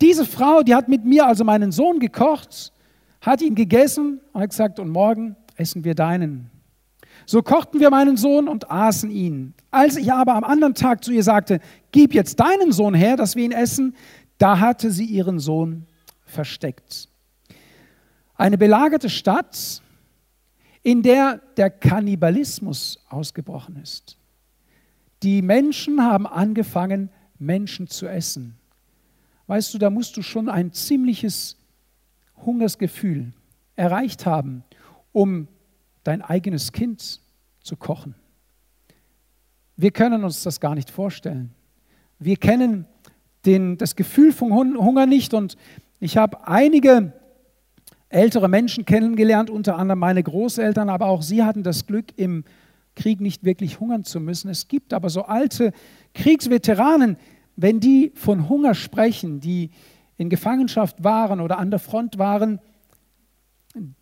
[0.00, 2.72] Diese Frau, die hat mit mir also meinen Sohn gekocht,
[3.20, 6.50] hat ihn gegessen und hat gesagt, und morgen essen wir deinen.
[7.26, 9.54] So kochten wir meinen Sohn und aßen ihn.
[9.70, 11.60] Als ich aber am anderen Tag zu ihr sagte,
[11.92, 13.96] gib jetzt deinen Sohn her, dass wir ihn essen,
[14.38, 15.86] da hatte sie ihren Sohn
[16.24, 17.08] versteckt.
[18.34, 19.82] Eine belagerte Stadt,
[20.82, 24.16] in der der Kannibalismus ausgebrochen ist.
[25.24, 28.56] Die Menschen haben angefangen, Menschen zu essen.
[29.48, 31.56] Weißt du, da musst du schon ein ziemliches
[32.44, 33.32] Hungersgefühl
[33.76, 34.62] erreicht haben,
[35.12, 35.48] um
[36.04, 37.20] dein eigenes Kind
[37.60, 38.14] zu kochen.
[39.76, 41.54] Wir können uns das gar nicht vorstellen.
[42.18, 42.84] Wir kennen
[43.46, 45.56] den, das Gefühl von Hunger nicht und
[45.98, 47.14] ich habe einige
[48.10, 52.44] ältere Menschen kennengelernt, unter anderem meine Großeltern, aber auch sie hatten das Glück, im
[52.96, 54.50] Krieg nicht wirklich hungern zu müssen.
[54.50, 55.72] Es gibt aber so alte
[56.14, 57.16] Kriegsveteranen,
[57.60, 59.70] wenn die von Hunger sprechen, die
[60.16, 62.60] in Gefangenschaft waren oder an der Front waren,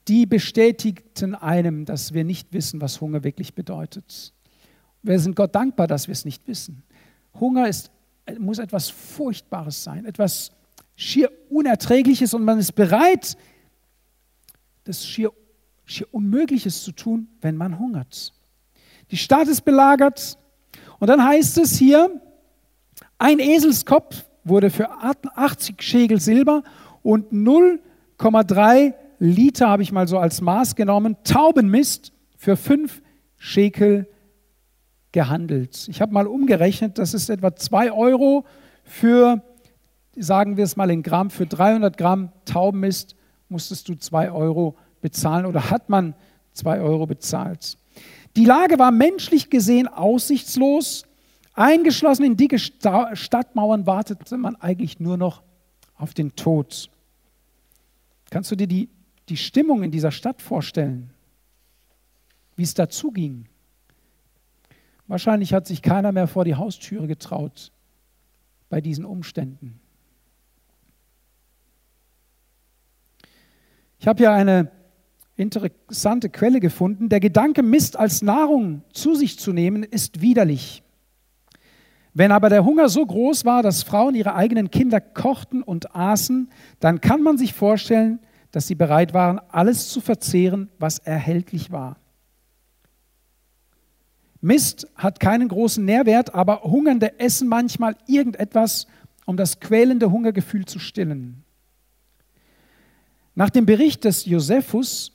[0.08, 4.34] die bestätigten einem, dass wir nicht wissen, was Hunger wirklich bedeutet.
[5.02, 6.82] Wir sind Gott dankbar, dass wir es nicht wissen.
[7.40, 7.90] Hunger ist,
[8.38, 10.52] muss etwas Furchtbares sein, etwas
[10.94, 13.38] schier Unerträgliches und man ist bereit,
[14.84, 15.32] das schier,
[15.86, 18.34] schier Unmögliches zu tun, wenn man hungert.
[19.10, 20.36] Die Stadt ist belagert
[20.98, 22.20] und dann heißt es hier,
[23.18, 26.62] ein Eselskopf wurde für 80 Schegel Silber
[27.02, 33.02] und 0,3 Liter, habe ich mal so als Maß genommen, Taubenmist für 5
[33.38, 34.08] Schekel
[35.12, 35.88] gehandelt.
[35.88, 38.44] Ich habe mal umgerechnet, das ist etwa 2 Euro
[38.84, 39.42] für,
[40.16, 43.16] sagen wir es mal in Gramm, für 300 Gramm Taubenmist
[43.48, 46.14] musstest du 2 Euro bezahlen oder hat man
[46.52, 47.78] 2 Euro bezahlt.
[48.36, 51.05] Die Lage war menschlich gesehen aussichtslos.
[51.56, 55.42] Eingeschlossen in dicke Stadtmauern wartete man eigentlich nur noch
[55.94, 56.90] auf den Tod.
[58.30, 58.90] Kannst du dir die,
[59.30, 61.10] die Stimmung in dieser Stadt vorstellen?
[62.56, 63.48] Wie es dazu ging?
[65.06, 67.72] Wahrscheinlich hat sich keiner mehr vor die Haustüre getraut
[68.68, 69.80] bei diesen Umständen.
[73.98, 74.70] Ich habe hier eine
[75.36, 77.08] interessante Quelle gefunden.
[77.08, 80.82] Der Gedanke, Mist als Nahrung zu sich zu nehmen, ist widerlich.
[82.18, 86.48] Wenn aber der Hunger so groß war, dass Frauen ihre eigenen Kinder kochten und aßen,
[86.80, 88.20] dann kann man sich vorstellen,
[88.52, 91.98] dass sie bereit waren, alles zu verzehren, was erhältlich war.
[94.40, 98.86] Mist hat keinen großen Nährwert, aber Hungernde essen manchmal irgendetwas,
[99.26, 101.44] um das quälende Hungergefühl zu stillen.
[103.34, 105.12] Nach dem Bericht des Josephus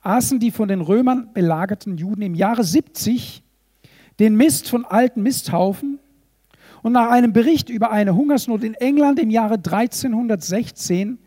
[0.00, 3.42] aßen die von den Römern belagerten Juden im Jahre 70
[4.20, 5.98] den Mist von alten Misthaufen
[6.86, 11.18] und nach einem Bericht über eine Hungersnot in England im Jahre 1316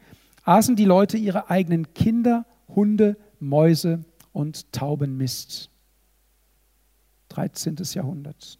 [0.45, 5.69] aßen die Leute ihre eigenen Kinder, Hunde, Mäuse und Taubenmist.
[7.27, 7.75] 13.
[7.91, 8.57] Jahrhundert.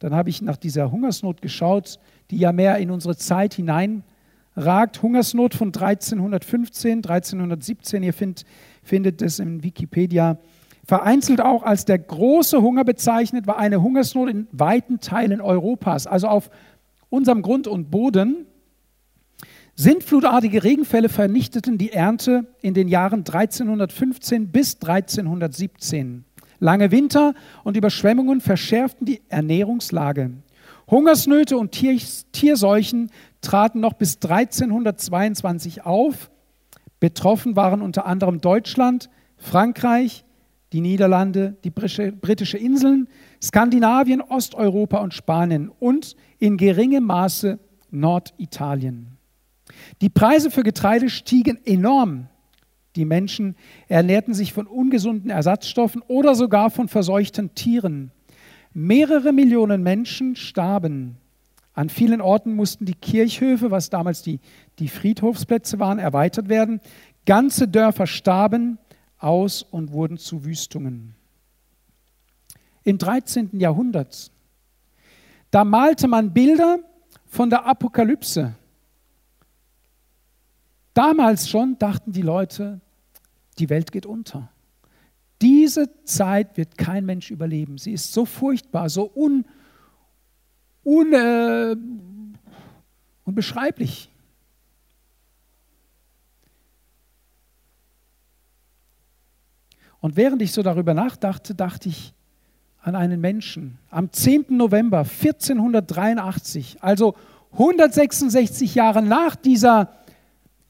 [0.00, 2.00] Dann habe ich nach dieser Hungersnot geschaut,
[2.32, 5.02] die ja mehr in unsere Zeit hineinragt.
[5.02, 8.44] Hungersnot von 1315, 1317, ihr findet,
[8.82, 10.36] findet es in Wikipedia
[10.88, 16.28] vereinzelt auch als der große Hunger bezeichnet, war eine Hungersnot in weiten Teilen Europas, also
[16.28, 16.50] auf
[17.10, 18.46] unserem Grund und Boden.
[19.74, 26.24] Sintflutartige Regenfälle vernichteten die Ernte in den Jahren 1315 bis 1317.
[26.58, 30.30] Lange Winter und Überschwemmungen verschärften die Ernährungslage.
[30.90, 31.72] Hungersnöte und
[32.32, 33.10] Tierseuchen
[33.42, 36.30] traten noch bis 1322 auf.
[36.98, 40.24] Betroffen waren unter anderem Deutschland, Frankreich,
[40.72, 43.08] die Niederlande, die britische Inseln,
[43.42, 47.58] Skandinavien, Osteuropa und Spanien und in geringem Maße
[47.90, 49.16] Norditalien.
[50.00, 52.28] Die Preise für Getreide stiegen enorm.
[52.96, 53.54] Die Menschen
[53.86, 58.10] ernährten sich von ungesunden Ersatzstoffen oder sogar von verseuchten Tieren.
[58.72, 61.16] Mehrere Millionen Menschen starben.
[61.74, 64.40] An vielen Orten mussten die Kirchhöfe, was damals die,
[64.80, 66.80] die Friedhofsplätze waren, erweitert werden.
[67.24, 68.78] Ganze Dörfer starben
[69.18, 71.14] aus und wurden zu Wüstungen.
[72.84, 73.58] Im 13.
[73.58, 74.30] Jahrhundert,
[75.50, 76.78] da malte man Bilder
[77.26, 78.54] von der Apokalypse.
[80.94, 82.80] Damals schon dachten die Leute,
[83.58, 84.50] die Welt geht unter.
[85.40, 87.78] Diese Zeit wird kein Mensch überleben.
[87.78, 89.44] Sie ist so furchtbar, so un,
[90.84, 91.76] un, äh,
[93.24, 94.10] unbeschreiblich.
[100.00, 102.12] Und während ich so darüber nachdachte, dachte ich
[102.80, 103.78] an einen Menschen.
[103.90, 104.46] Am 10.
[104.50, 107.14] November 1483, also
[107.52, 109.92] 166 Jahre nach dieser,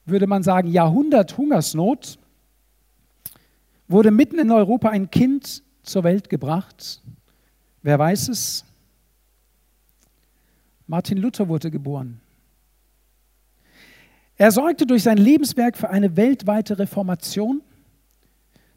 [0.07, 2.19] würde man sagen, Jahrhundert-Hungersnot,
[3.88, 7.03] wurde mitten in Europa ein Kind zur Welt gebracht.
[7.83, 8.64] Wer weiß es?
[10.87, 12.21] Martin Luther wurde geboren.
[14.37, 17.61] Er sorgte durch sein Lebenswerk für eine weltweite Reformation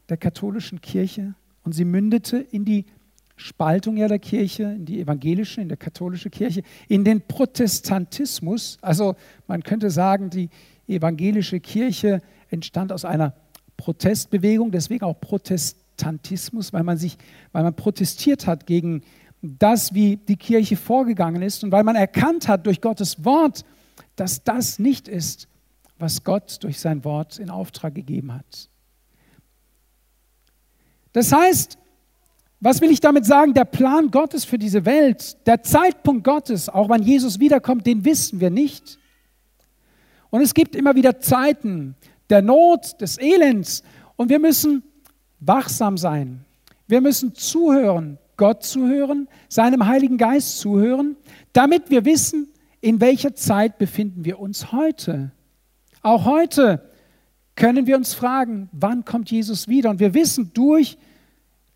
[0.08, 1.34] der katholischen Kirche
[1.64, 2.86] und sie mündete in die
[3.36, 8.78] Spaltung ja der Kirche, in die evangelische, in der katholische Kirche, in den Protestantismus.
[8.82, 10.48] Also man könnte sagen, die
[10.86, 13.34] evangelische Kirche entstand aus einer
[13.76, 17.16] Protestbewegung, deswegen auch Protestantismus, weil man sich,
[17.52, 19.02] weil man protestiert hat gegen
[19.40, 23.64] das, wie die Kirche vorgegangen ist und weil man erkannt hat durch Gottes Wort,
[24.14, 25.48] dass das nicht ist,
[25.98, 28.68] was Gott durch sein Wort in Auftrag gegeben hat.
[31.12, 31.78] Das heißt,
[32.60, 33.54] was will ich damit sagen?
[33.54, 38.40] Der Plan Gottes für diese Welt, der Zeitpunkt Gottes, auch wann Jesus wiederkommt, den wissen
[38.40, 38.98] wir nicht.
[40.30, 41.96] Und es gibt immer wieder Zeiten
[42.30, 43.82] der Not, des Elends
[44.16, 44.82] und wir müssen
[45.40, 46.44] wachsam sein.
[46.86, 51.16] Wir müssen zuhören, Gott zuhören, seinem Heiligen Geist zuhören,
[51.52, 52.48] damit wir wissen,
[52.80, 55.32] in welcher Zeit befinden wir uns heute.
[56.00, 56.91] Auch heute
[57.62, 59.90] können wir uns fragen, wann kommt Jesus wieder?
[59.90, 60.98] Und wir wissen durch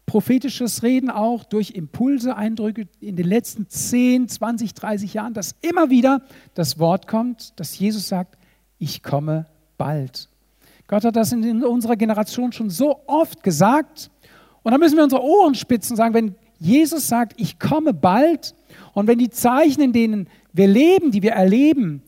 [0.04, 5.88] prophetisches Reden auch, durch Impulse, Eindrücke in den letzten 10, 20, 30 Jahren, dass immer
[5.88, 6.22] wieder
[6.54, 8.36] das Wort kommt, dass Jesus sagt,
[8.80, 9.46] ich komme
[9.78, 10.28] bald.
[10.88, 14.10] Gott hat das in unserer Generation schon so oft gesagt.
[14.64, 18.56] Und da müssen wir unsere Ohren spitzen und sagen, wenn Jesus sagt, ich komme bald,
[18.92, 22.02] und wenn die Zeichen, in denen wir leben, die wir erleben,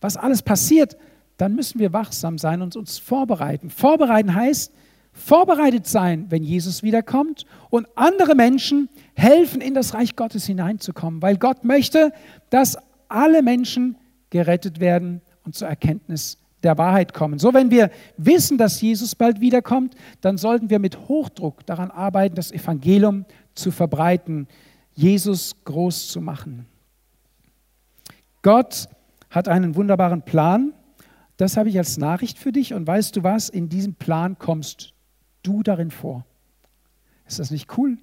[0.00, 0.96] was alles passiert,
[1.40, 3.70] dann müssen wir wachsam sein und uns vorbereiten.
[3.70, 4.72] Vorbereiten heißt,
[5.12, 11.36] vorbereitet sein, wenn Jesus wiederkommt und andere Menschen helfen, in das Reich Gottes hineinzukommen, weil
[11.36, 12.12] Gott möchte,
[12.50, 12.76] dass
[13.08, 13.96] alle Menschen
[14.30, 17.38] gerettet werden und zur Erkenntnis der Wahrheit kommen.
[17.38, 22.34] So, wenn wir wissen, dass Jesus bald wiederkommt, dann sollten wir mit Hochdruck daran arbeiten,
[22.34, 23.24] das Evangelium
[23.54, 24.46] zu verbreiten,
[24.94, 26.66] Jesus groß zu machen.
[28.42, 28.88] Gott
[29.30, 30.74] hat einen wunderbaren Plan.
[31.40, 32.74] Das habe ich als Nachricht für dich.
[32.74, 33.48] Und weißt du was?
[33.48, 34.92] In diesem Plan kommst
[35.42, 36.26] du darin vor.
[37.26, 37.96] Ist das nicht cool?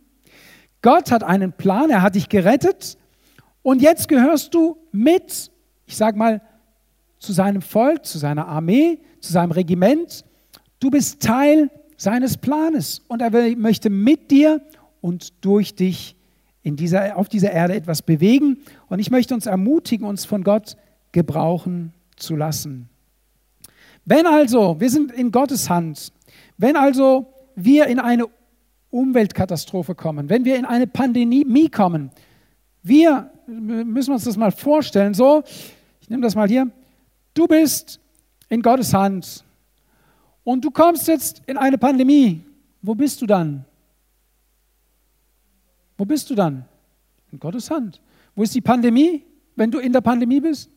[0.81, 2.97] Gott hat einen Plan, er hat dich gerettet
[3.61, 5.51] und jetzt gehörst du mit,
[5.85, 6.41] ich sage mal,
[7.19, 10.25] zu seinem Volk, zu seiner Armee, zu seinem Regiment.
[10.79, 14.61] Du bist Teil seines Planes und er möchte mit dir
[14.99, 16.15] und durch dich
[16.63, 18.63] in dieser, auf dieser Erde etwas bewegen.
[18.87, 20.75] Und ich möchte uns ermutigen, uns von Gott
[21.11, 22.89] gebrauchen zu lassen.
[24.09, 26.13] Wenn also, wir sind in Gottes Hand,
[26.57, 28.25] wenn also wir in eine
[28.89, 32.09] Umweltkatastrophe kommen, wenn wir in eine Pandemie kommen,
[32.81, 35.43] wir müssen uns das mal vorstellen, so,
[36.01, 36.71] ich nehme das mal hier,
[37.37, 37.99] Du bist
[38.49, 39.43] in Gottes Hand
[40.43, 42.41] und du kommst jetzt in eine Pandemie.
[42.81, 43.63] Wo bist du dann?
[45.99, 46.65] Wo bist du dann?
[47.31, 48.01] In Gottes Hand.
[48.35, 49.23] Wo ist die Pandemie,
[49.55, 50.67] wenn du in der Pandemie bist?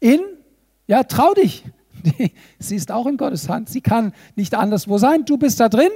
[0.00, 0.20] In?
[0.86, 1.64] Ja, trau dich.
[2.58, 3.68] Sie ist auch in Gottes Hand.
[3.68, 5.24] Sie kann nicht anderswo sein.
[5.24, 5.90] Du bist da drin.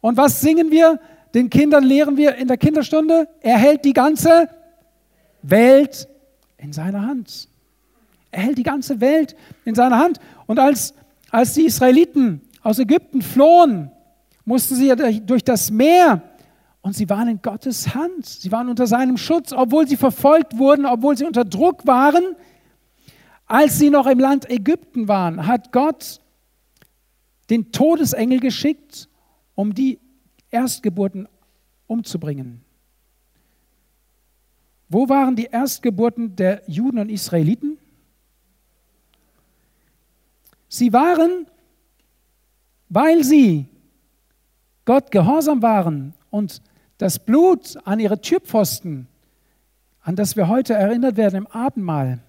[0.00, 1.00] Und was singen wir?
[1.34, 3.28] Den Kindern lehren wir in der Kinderstunde.
[3.40, 4.48] Er hält die ganze
[5.42, 6.08] Welt
[6.58, 7.48] in seiner Hand.
[8.30, 10.18] Er hält die ganze Welt in seiner Hand.
[10.46, 10.94] Und als,
[11.30, 13.90] als die Israeliten aus Ägypten flohen,
[14.44, 14.92] mussten sie
[15.24, 16.22] durch das Meer
[16.80, 18.26] und sie waren in Gottes Hand.
[18.26, 22.34] Sie waren unter seinem Schutz, obwohl sie verfolgt wurden, obwohl sie unter Druck waren.
[23.52, 26.20] Als sie noch im Land Ägypten waren, hat Gott
[27.50, 29.10] den Todesengel geschickt,
[29.54, 29.98] um die
[30.50, 31.28] Erstgeburten
[31.86, 32.62] umzubringen.
[34.88, 37.76] Wo waren die Erstgeburten der Juden und Israeliten?
[40.70, 41.46] Sie waren,
[42.88, 43.66] weil sie
[44.86, 46.62] Gott gehorsam waren und
[46.96, 49.08] das Blut an ihre Türpfosten,
[50.00, 52.22] an das wir heute erinnert werden im Abendmahl,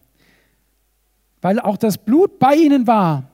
[1.44, 3.30] weil auch das Blut bei ihnen war,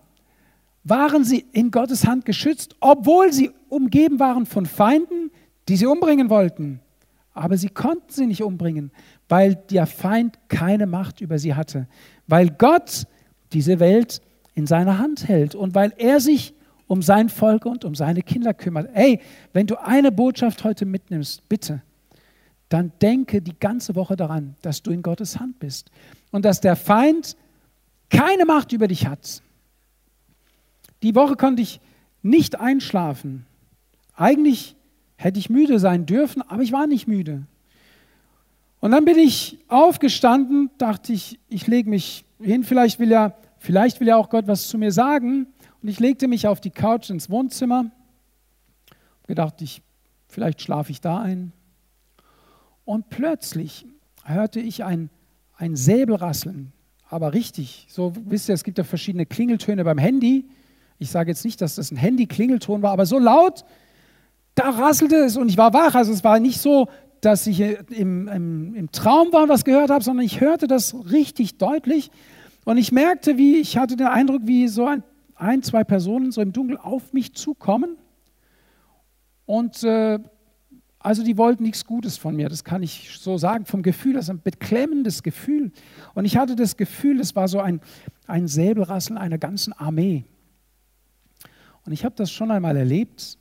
[0.83, 5.29] waren sie in Gottes Hand geschützt, obwohl sie umgeben waren von Feinden,
[5.67, 6.79] die sie umbringen wollten.
[7.33, 8.91] Aber sie konnten sie nicht umbringen,
[9.29, 11.87] weil der Feind keine Macht über sie hatte,
[12.25, 13.05] weil Gott
[13.53, 14.23] diese Welt
[14.55, 16.55] in seiner Hand hält und weil er sich
[16.87, 18.89] um sein Volk und um seine Kinder kümmert.
[18.95, 19.19] Ey,
[19.53, 21.83] wenn du eine Botschaft heute mitnimmst, bitte,
[22.69, 25.91] dann denke die ganze Woche daran, dass du in Gottes Hand bist
[26.31, 27.37] und dass der Feind
[28.09, 29.41] keine Macht über dich hat.
[31.03, 31.79] Die Woche konnte ich
[32.21, 33.45] nicht einschlafen.
[34.15, 34.75] Eigentlich
[35.15, 37.43] hätte ich müde sein dürfen, aber ich war nicht müde.
[38.79, 43.99] Und dann bin ich aufgestanden, dachte ich, ich lege mich hin, vielleicht will er Vielleicht
[43.99, 45.47] will ja auch Gott was zu mir sagen.
[45.81, 47.81] Und ich legte mich auf die Couch ins Wohnzimmer.
[47.81, 49.81] und Gedacht, ich,
[50.27, 51.51] vielleicht schlafe ich da ein.
[52.85, 53.85] Und plötzlich
[54.23, 55.09] hörte ich ein,
[55.55, 56.71] ein Säbelrasseln.
[57.09, 60.45] Aber richtig, so wisst ihr, es gibt ja verschiedene Klingeltöne beim Handy.
[60.99, 63.65] Ich sage jetzt nicht, dass das ein Handy-Klingelton war, aber so laut,
[64.53, 65.95] da rasselte es und ich war wach.
[65.95, 66.87] Also es war nicht so,
[67.21, 70.95] dass ich im, im, im Traum war und was gehört habe, sondern ich hörte das
[71.11, 72.11] richtig deutlich.
[72.63, 75.03] Und ich merkte, wie ich hatte den Eindruck, wie so ein,
[75.35, 77.97] ein zwei Personen so im Dunkel auf mich zukommen.
[79.47, 80.19] Und äh,
[80.99, 84.25] also die wollten nichts Gutes von mir, das kann ich so sagen, vom Gefühl, das
[84.25, 85.71] ist ein beklemmendes Gefühl.
[86.13, 87.79] Und ich hatte das Gefühl, es war so ein,
[88.27, 90.25] ein Säbelrasseln einer ganzen Armee.
[91.85, 93.37] Und ich habe das schon einmal erlebt,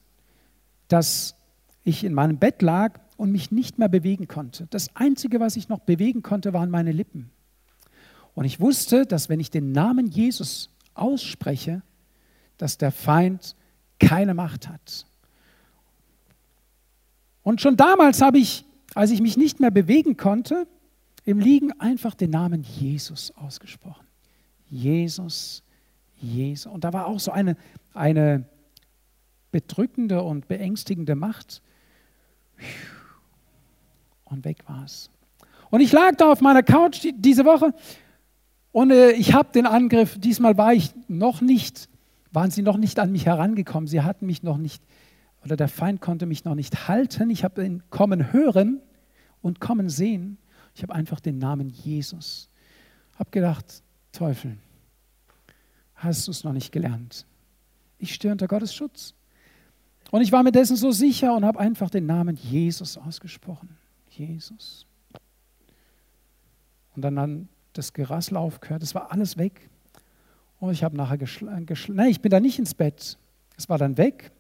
[0.87, 1.35] dass
[1.83, 4.68] ich in meinem Bett lag und mich nicht mehr bewegen konnte.
[4.71, 7.31] Das Einzige, was ich noch bewegen konnte, waren meine Lippen.
[8.35, 11.83] Und ich wusste, dass wenn ich den Namen Jesus ausspreche,
[12.57, 13.57] dass der Feind
[13.99, 15.07] keine Macht hat.
[17.48, 20.68] Und schon damals habe ich, als ich mich nicht mehr bewegen konnte,
[21.24, 24.06] im Liegen einfach den Namen Jesus ausgesprochen.
[24.68, 25.62] Jesus,
[26.18, 26.70] Jesus.
[26.70, 27.56] Und da war auch so eine,
[27.94, 28.44] eine
[29.50, 31.62] bedrückende und beängstigende Macht.
[34.24, 35.08] Und weg war es.
[35.70, 37.72] Und ich lag da auf meiner Couch diese Woche
[38.72, 41.88] und äh, ich habe den Angriff, diesmal war ich noch nicht,
[42.30, 43.87] waren sie noch nicht an mich herangekommen.
[43.87, 44.82] Sie hatten mich noch nicht,
[45.44, 47.31] oder der Feind konnte mich noch nicht halten.
[47.31, 48.81] Ich habe ihn kommen hören
[49.40, 50.38] und kommen sehen.
[50.74, 52.48] Ich habe einfach den Namen Jesus.
[53.16, 54.59] Habe gedacht, Teufel,
[55.94, 57.27] hast du es noch nicht gelernt?
[57.98, 59.14] Ich stehe unter Gottes Schutz.
[60.11, 63.77] Und ich war mir dessen so sicher und habe einfach den Namen Jesus ausgesprochen.
[64.11, 64.87] Jesus.
[66.94, 69.68] Und dann, dann das Gerassel aufgehört, es war alles weg.
[70.61, 71.66] Und ich habe nachher geschlafen.
[71.94, 73.18] Nein, ich bin da nicht ins Bett.
[73.57, 74.33] Es war dann weg.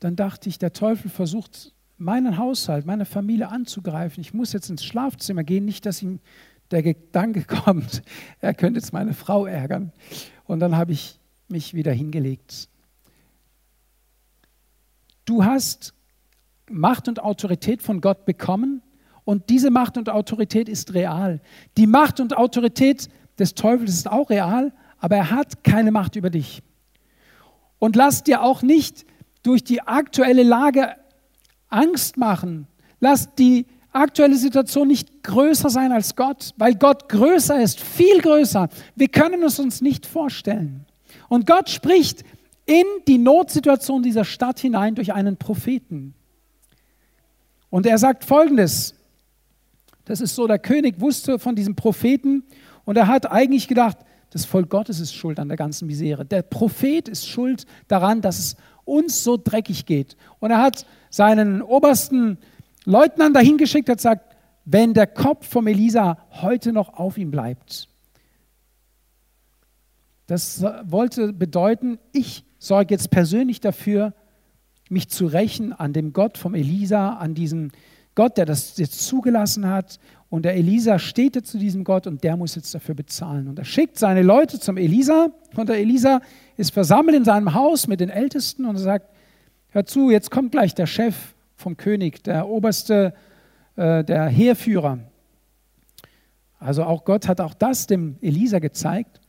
[0.00, 4.20] Dann dachte ich, der Teufel versucht, meinen Haushalt, meine Familie anzugreifen.
[4.20, 6.20] Ich muss jetzt ins Schlafzimmer gehen, nicht, dass ihm
[6.70, 8.02] der Gedanke kommt,
[8.40, 9.92] er könnte jetzt meine Frau ärgern.
[10.44, 12.68] Und dann habe ich mich wieder hingelegt.
[15.24, 15.94] Du hast
[16.68, 18.82] Macht und Autorität von Gott bekommen
[19.24, 21.40] und diese Macht und Autorität ist real.
[21.76, 26.30] Die Macht und Autorität des Teufels ist auch real, aber er hat keine Macht über
[26.30, 26.62] dich.
[27.78, 29.04] Und lass dir auch nicht
[29.46, 30.96] durch die aktuelle Lage
[31.68, 32.66] Angst machen.
[33.00, 38.68] Lass die aktuelle Situation nicht größer sein als Gott, weil Gott größer ist, viel größer.
[38.94, 40.84] Wir können es uns nicht vorstellen.
[41.28, 42.24] Und Gott spricht
[42.66, 46.14] in die Notsituation dieser Stadt hinein durch einen Propheten.
[47.70, 48.94] Und er sagt folgendes,
[50.04, 52.44] das ist so, der König wusste von diesem Propheten
[52.84, 53.98] und er hat eigentlich gedacht,
[54.36, 56.26] das Volk Gottes ist schuld an der ganzen Misere.
[56.26, 60.16] Der Prophet ist schuld daran, dass es uns so dreckig geht.
[60.40, 62.36] Und er hat seinen obersten
[62.84, 67.88] Leutnant dahin geschickt, hat gesagt, wenn der Kopf von Elisa heute noch auf ihm bleibt.
[70.26, 74.12] Das wollte bedeuten, ich sorge jetzt persönlich dafür,
[74.90, 77.70] mich zu rächen an dem Gott vom Elisa, an diesem
[78.14, 79.98] Gott, der das jetzt zugelassen hat.
[80.28, 83.48] Und der Elisa steht jetzt zu diesem Gott und der muss jetzt dafür bezahlen.
[83.48, 86.20] Und er schickt seine Leute zum Elisa und der Elisa
[86.56, 89.08] ist versammelt in seinem Haus mit den Ältesten und sagt,
[89.68, 91.14] hör zu, jetzt kommt gleich der Chef
[91.54, 93.14] vom König, der oberste,
[93.76, 94.98] äh, der Heerführer.
[96.58, 99.20] Also auch Gott hat auch das dem Elisa gezeigt.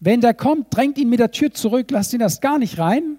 [0.00, 3.16] Wenn der kommt, drängt ihn mit der Tür zurück, lasst ihn das gar nicht rein.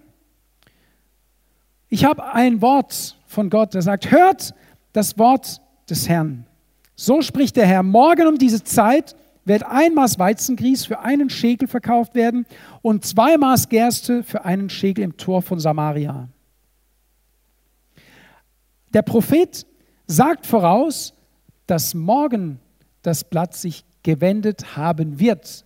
[1.89, 4.53] Ich habe ein Wort von Gott, der sagt, hört
[4.93, 6.45] das Wort des Herrn.
[7.01, 11.69] So spricht der Herr, morgen um diese Zeit wird ein Maß Weizengrieß für einen Schekel
[11.69, 12.45] verkauft werden
[12.81, 16.27] und zwei Maß Gerste für einen Schekel im Tor von Samaria.
[18.93, 19.65] Der Prophet
[20.07, 21.13] sagt voraus,
[21.67, 22.59] dass morgen
[23.01, 25.63] das Blatt sich gewendet haben wird.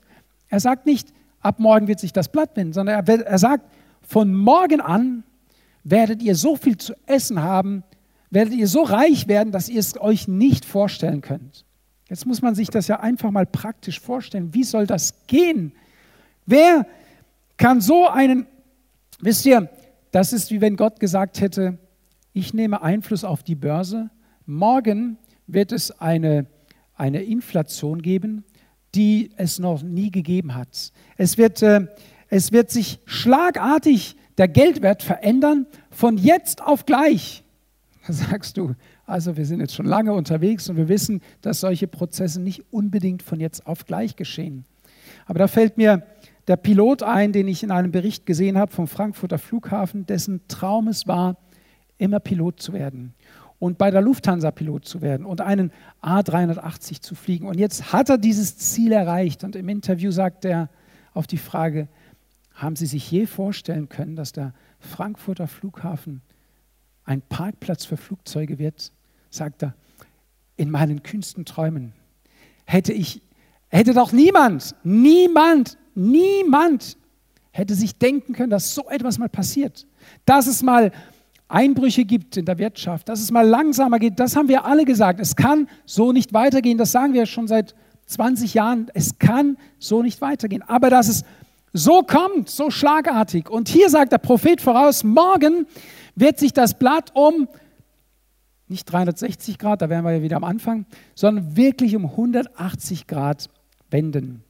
[0.49, 3.65] Er sagt nicht, ab morgen wird sich das Blatt wenden, sondern er, er sagt,
[4.03, 5.23] von morgen an
[5.83, 7.83] werdet ihr so viel zu essen haben,
[8.33, 11.65] werdet ihr so reich werden, dass ihr es euch nicht vorstellen könnt.
[12.09, 14.53] Jetzt muss man sich das ja einfach mal praktisch vorstellen.
[14.53, 15.73] Wie soll das gehen?
[16.45, 16.87] Wer
[17.57, 18.47] kann so einen,
[19.19, 19.69] wisst ihr,
[20.11, 21.77] das ist wie wenn Gott gesagt hätte,
[22.33, 24.09] ich nehme Einfluss auf die Börse,
[24.47, 26.47] morgen wird es eine,
[26.95, 28.43] eine Inflation geben,
[28.95, 30.91] die es noch nie gegeben hat.
[31.17, 31.87] Es wird, äh,
[32.29, 37.42] es wird sich schlagartig der Geldwert verändern, von jetzt auf gleich.
[38.07, 42.41] Sagst du, also wir sind jetzt schon lange unterwegs und wir wissen, dass solche Prozesse
[42.41, 44.65] nicht unbedingt von jetzt auf gleich geschehen.
[45.25, 46.03] Aber da fällt mir
[46.47, 50.89] der Pilot ein, den ich in einem Bericht gesehen habe vom Frankfurter Flughafen, dessen Traum
[50.89, 51.37] es war,
[51.97, 53.13] immer Pilot zu werden
[53.63, 57.47] und bei der Lufthansa Pilot zu werden und einen A380 zu fliegen.
[57.47, 60.69] Und jetzt hat er dieses Ziel erreicht und im Interview sagt er
[61.13, 61.87] auf die Frage,
[62.53, 66.21] haben Sie sich je vorstellen können, dass der Frankfurter Flughafen
[67.05, 68.91] ein Parkplatz für Flugzeuge wird?
[69.29, 69.75] Sagt er,
[70.55, 71.93] in meinen kühnsten Träumen
[72.65, 73.21] hätte ich,
[73.69, 76.97] hätte doch niemand, niemand, niemand
[77.51, 79.85] hätte sich denken können, dass so etwas mal passiert.
[80.25, 80.91] Dass es mal
[81.47, 85.19] Einbrüche gibt in der Wirtschaft, dass es mal langsamer geht, das haben wir alle gesagt.
[85.19, 87.75] Es kann so nicht weitergehen, das sagen wir schon seit
[88.07, 88.89] 20 Jahren.
[88.93, 90.63] Es kann so nicht weitergehen.
[90.63, 91.23] Aber dass es
[91.73, 93.49] so kommt, so schlagartig.
[93.49, 95.67] Und hier sagt der Prophet voraus, morgen
[96.15, 97.47] wird sich das Blatt um,
[98.67, 100.85] nicht 360 Grad, da wären wir ja wieder am Anfang,
[101.15, 103.49] sondern wirklich um 180 Grad
[103.89, 104.43] wenden.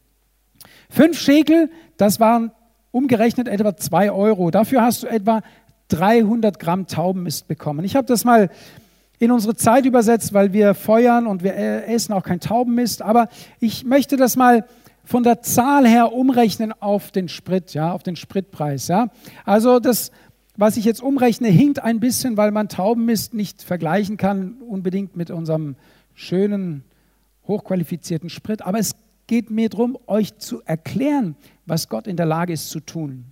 [0.89, 2.51] Fünf Schekel, das waren
[2.91, 4.51] umgerechnet etwa zwei Euro.
[4.51, 5.41] Dafür hast du etwa
[5.89, 7.84] 300 Gramm Taubenmist bekommen.
[7.84, 8.49] Ich habe das mal
[9.20, 11.55] in unsere Zeit übersetzt, weil wir feuern und wir
[11.88, 13.01] essen auch kein Taubenmist.
[13.01, 14.66] Aber ich möchte das mal
[15.05, 18.88] von der Zahl her umrechnen auf den Sprit, ja, auf den Spritpreis.
[18.88, 19.07] Ja.
[19.45, 20.11] Also das
[20.56, 25.32] was ich jetzt umrechne, hinkt ein bisschen, weil man Taubenmist nicht vergleichen kann, unbedingt mit
[25.32, 25.76] unserem
[26.14, 26.84] schönen,
[27.47, 28.62] hochqualifizierten Sprit.
[28.62, 28.95] Aber es
[29.28, 31.36] geht mir darum, euch zu erklären,
[31.66, 33.26] was Gott in der Lage ist zu tun.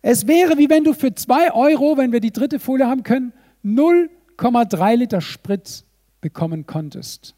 [0.00, 3.32] Es wäre wie wenn du für zwei Euro, wenn wir die dritte Folie haben können,
[3.64, 5.84] 0,3 Liter Sprit
[6.20, 7.34] bekommen konntest.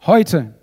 [0.00, 0.54] Heute.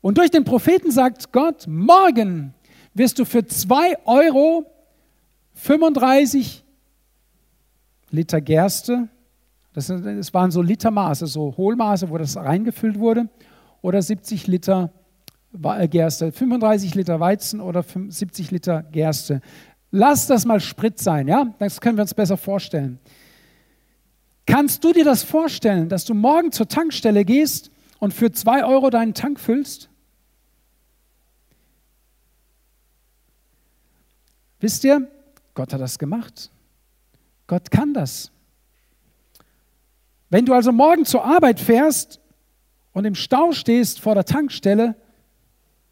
[0.00, 2.54] Und durch den Propheten sagt Gott, morgen
[2.94, 4.66] wirst du für zwei Euro
[5.58, 6.64] 35
[8.10, 9.08] Liter Gerste,
[9.74, 13.28] das, das waren so Litermaße, so Hohlmaße, wo das reingefüllt wurde,
[13.82, 14.92] oder 70 Liter
[15.62, 19.40] äh, Gerste, 35 Liter Weizen oder 70 Liter Gerste.
[19.90, 21.54] Lass das mal Sprit sein, ja?
[21.58, 22.98] Das können wir uns besser vorstellen.
[24.46, 28.90] Kannst du dir das vorstellen, dass du morgen zur Tankstelle gehst und für zwei Euro
[28.90, 29.90] deinen Tank füllst?
[34.60, 35.08] Wisst ihr,
[35.58, 36.52] Gott hat das gemacht.
[37.48, 38.30] Gott kann das.
[40.30, 42.20] Wenn du also morgen zur Arbeit fährst
[42.92, 44.94] und im Stau stehst vor der Tankstelle,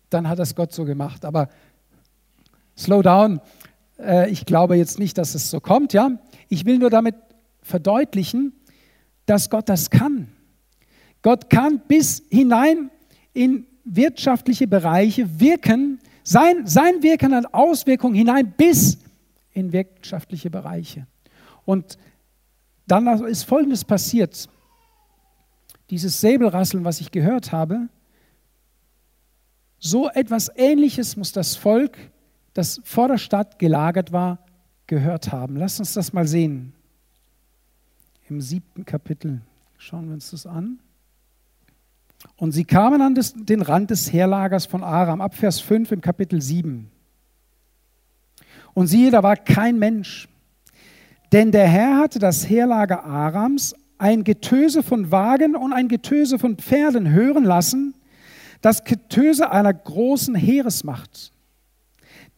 [0.08, 1.24] dann hat das Gott so gemacht.
[1.24, 1.48] Aber
[2.78, 3.40] slow down,
[3.98, 5.92] äh, ich glaube jetzt nicht, dass es so kommt.
[5.92, 6.12] Ja?
[6.48, 7.16] Ich will nur damit
[7.60, 8.52] verdeutlichen,
[9.24, 10.28] dass Gott das kann.
[11.22, 12.92] Gott kann bis hinein
[13.32, 15.98] in wirtschaftliche Bereiche wirken.
[16.22, 18.98] Sein, sein Wirken hat Auswirkungen hinein bis
[19.56, 21.06] in wirtschaftliche Bereiche.
[21.64, 21.96] Und
[22.86, 24.48] dann ist Folgendes passiert.
[25.88, 27.88] Dieses Säbelrasseln, was ich gehört habe,
[29.78, 31.96] so etwas Ähnliches muss das Volk,
[32.52, 34.38] das vor der Stadt gelagert war,
[34.86, 35.56] gehört haben.
[35.56, 36.74] Lass uns das mal sehen.
[38.28, 39.40] Im siebten Kapitel
[39.78, 40.80] schauen wir uns das an.
[42.36, 46.42] Und sie kamen an den Rand des Heerlagers von Aram, ab Vers 5 im Kapitel
[46.42, 46.90] 7.
[48.76, 50.28] Und siehe, da war kein Mensch.
[51.32, 56.56] Denn der Herr hatte das Heerlager Arams ein Getöse von Wagen und ein Getöse von
[56.56, 57.94] Pferden hören lassen,
[58.60, 61.32] das Getöse einer großen Heeresmacht.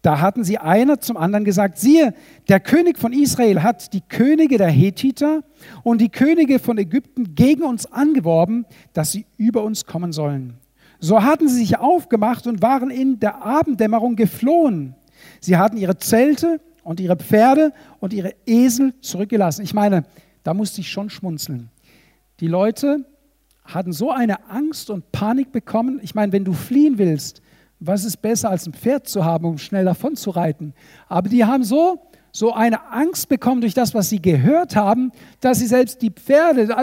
[0.01, 2.15] Da hatten sie einer zum anderen gesagt, siehe,
[2.49, 5.43] der König von Israel hat die Könige der Hethiter
[5.83, 10.55] und die Könige von Ägypten gegen uns angeworben, dass sie über uns kommen sollen.
[11.01, 14.95] So hatten sie sich aufgemacht und waren in der Abenddämmerung geflohen.
[15.41, 19.63] Sie hatten ihre Zelte und ihre Pferde und ihre Esel zurückgelassen.
[19.63, 20.05] Ich meine,
[20.43, 21.71] da musste ich schon schmunzeln.
[22.41, 23.05] Die Leute
[23.65, 26.01] hatten so eine Angst und Panik bekommen.
[26.03, 27.43] Ich meine, wenn du fliehen willst,
[27.81, 30.75] was ist besser als ein Pferd zu haben, um schnell davon zu reiten?
[31.09, 32.01] Aber die haben so,
[32.33, 36.75] so eine Angst bekommen durch das, was sie gehört haben, dass sie selbst die Pferde,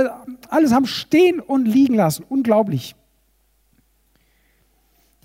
[0.49, 2.23] alles haben stehen und liegen lassen.
[2.29, 2.95] Unglaublich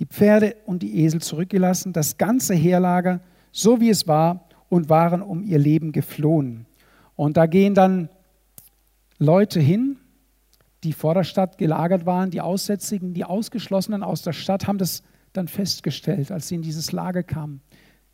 [0.01, 3.20] die Pferde und die Esel zurückgelassen, das ganze Heerlager,
[3.53, 6.66] so wie es war, und waren um ihr Leben geflohen.
[7.16, 8.09] Und da gehen dann
[9.18, 9.98] Leute hin,
[10.84, 15.03] die vor der Stadt gelagert waren, die Aussätzigen, die Ausgeschlossenen aus der Stadt, haben das
[15.34, 17.61] dann festgestellt, als sie in dieses Lager kamen,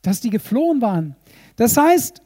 [0.02, 1.14] dass die geflohen waren.
[1.54, 2.20] Das heißt,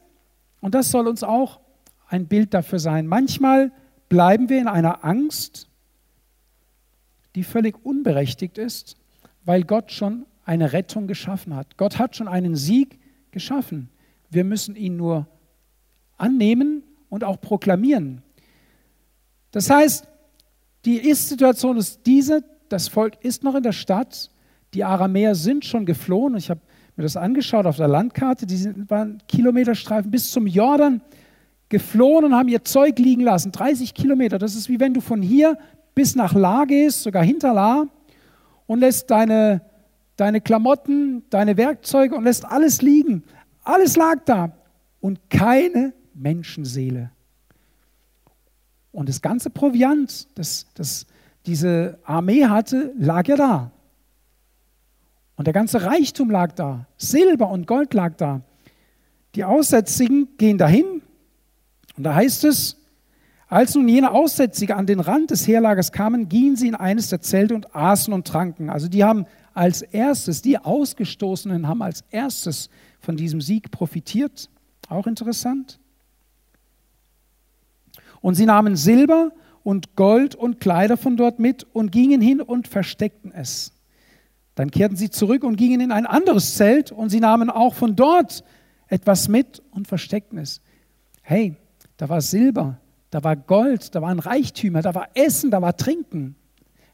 [0.59, 1.59] und das soll uns auch
[2.07, 3.71] ein Bild dafür sein, manchmal
[4.09, 5.69] bleiben wir in einer Angst,
[7.35, 8.97] die völlig unberechtigt ist,
[9.45, 11.77] weil Gott schon eine Rettung geschaffen hat.
[11.77, 12.99] Gott hat schon einen Sieg
[13.31, 13.89] geschaffen.
[14.29, 15.27] Wir müssen ihn nur
[16.17, 18.21] annehmen und auch proklamieren.
[19.51, 20.07] Das heißt,
[20.85, 24.31] die Ist-Situation ist diese, das Volk ist noch in der Stadt,
[24.73, 26.37] die Aramäer sind schon geflohen.
[26.37, 26.61] Ich habe
[26.95, 31.01] mir das angeschaut auf der Landkarte, die sind, waren Kilometerstreifen bis zum Jordan
[31.69, 33.51] geflohen und haben ihr Zeug liegen lassen.
[33.51, 35.57] 30 Kilometer, das ist wie wenn du von hier
[35.93, 37.85] bis nach La gehst, sogar hinter La,
[38.71, 39.59] und lässt deine,
[40.15, 43.25] deine Klamotten, deine Werkzeuge und lässt alles liegen.
[43.65, 44.53] Alles lag da
[45.01, 47.11] und keine Menschenseele.
[48.93, 51.05] Und das ganze Proviant, das, das
[51.45, 53.71] diese Armee hatte, lag ja da.
[55.35, 56.87] Und der ganze Reichtum lag da.
[56.95, 58.39] Silber und Gold lag da.
[59.35, 61.01] Die Aussätzigen gehen dahin.
[61.97, 62.77] Und da heißt es,
[63.51, 67.19] als nun jene Aussätzige an den Rand des Heerlagers kamen, gingen sie in eines der
[67.19, 68.69] Zelte und aßen und tranken.
[68.69, 72.69] Also die haben als erstes, die Ausgestoßenen haben als erstes
[73.01, 74.49] von diesem Sieg profitiert.
[74.87, 75.81] Auch interessant.
[78.21, 79.33] Und sie nahmen Silber
[79.63, 83.73] und Gold und Kleider von dort mit und gingen hin und versteckten es.
[84.55, 87.97] Dann kehrten sie zurück und gingen in ein anderes Zelt und sie nahmen auch von
[87.97, 88.45] dort
[88.87, 90.61] etwas mit und versteckten es.
[91.21, 91.57] Hey,
[91.97, 92.80] da war Silber,
[93.11, 96.35] da war Gold, da waren Reichtümer, da war Essen, da war Trinken,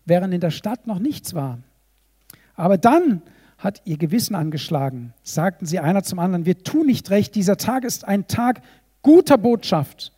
[0.05, 1.59] während in der Stadt noch nichts war.
[2.55, 3.21] Aber dann
[3.59, 5.13] hat ihr Gewissen angeschlagen.
[5.23, 8.61] Sagten sie einer zum anderen, wir tun nicht recht, dieser Tag ist ein Tag
[9.03, 10.11] guter Botschaft.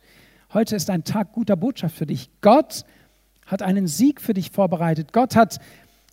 [0.52, 2.30] Heute ist ein Tag guter Botschaft für dich.
[2.40, 2.84] Gott
[3.46, 5.12] hat einen Sieg für dich vorbereitet.
[5.12, 5.58] Gott hat,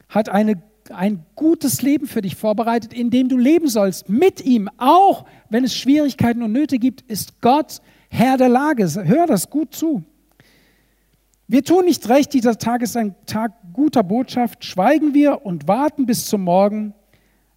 [0.10, 4.10] hat eine, ein gutes Leben für dich vorbereitet, in dem du leben sollst.
[4.10, 8.88] Mit ihm, auch wenn es Schwierigkeiten und Nöte gibt, ist Gott Herr der Lage.
[9.06, 10.04] Hör das gut zu.
[11.48, 14.66] Wir tun nicht recht, dieser Tag ist ein Tag guter Botschaft.
[14.66, 16.94] Schweigen wir und warten bis zum Morgen,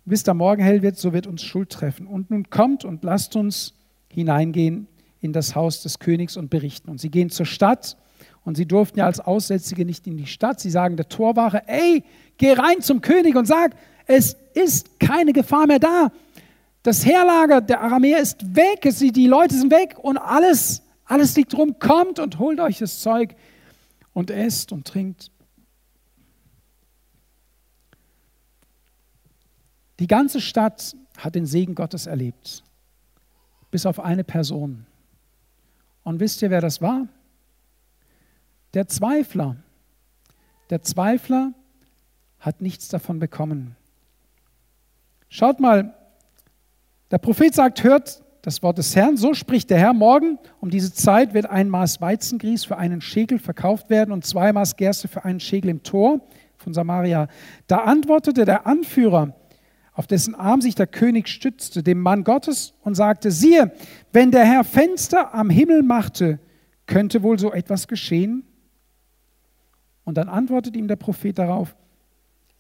[0.05, 2.07] bis der Morgen hell wird, so wird uns Schuld treffen.
[2.07, 3.75] Und nun kommt und lasst uns
[4.09, 4.87] hineingehen
[5.21, 6.89] in das Haus des Königs und berichten.
[6.89, 7.97] Und sie gehen zur Stadt
[8.45, 10.61] und sie durften ja als Aussätzige nicht in die Stadt.
[10.61, 12.05] Sie sagen der Torwache, ey,
[12.39, 13.75] geh rein zum König und sag,
[14.07, 16.11] es ist keine Gefahr mehr da.
[16.83, 21.79] Das Heerlager der Aramäer ist weg, die Leute sind weg und alles, alles liegt rum.
[21.79, 23.35] Kommt und holt euch das Zeug
[24.15, 25.31] und esst und trinkt.
[29.99, 32.65] Die ganze Stadt hat den Segen Gottes erlebt,
[33.71, 34.87] bis auf eine Person.
[36.03, 37.07] Und wisst ihr, wer das war?
[38.73, 39.57] Der Zweifler.
[40.71, 41.53] Der Zweifler
[42.39, 43.77] hat nichts davon bekommen.
[45.29, 45.95] Schaut mal,
[47.11, 50.93] der Prophet sagt, hört das Wort des Herrn, so spricht der Herr, morgen um diese
[50.93, 55.25] Zeit wird ein Maß Weizengrieß für einen Schäkel verkauft werden und zwei Maß Gerste für
[55.25, 56.21] einen Schäkel im Tor
[56.57, 57.29] von Samaria.
[57.67, 59.35] Da antwortete der Anführer,
[59.93, 63.73] auf dessen Arm sich der König stützte, dem Mann Gottes und sagte, siehe,
[64.13, 66.39] wenn der Herr Fenster am Himmel machte,
[66.87, 68.45] könnte wohl so etwas geschehen?
[70.05, 71.77] Und dann antwortete ihm der Prophet darauf,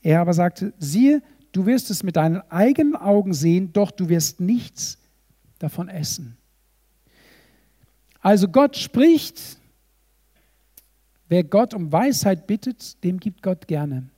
[0.02, 1.22] er aber sagte, siehe,
[1.52, 4.98] du wirst es mit deinen eigenen Augen sehen, doch du wirst nichts
[5.58, 6.36] davon essen.
[8.20, 9.58] Also Gott spricht,
[11.28, 14.08] wer Gott um Weisheit bittet, dem gibt Gott gerne.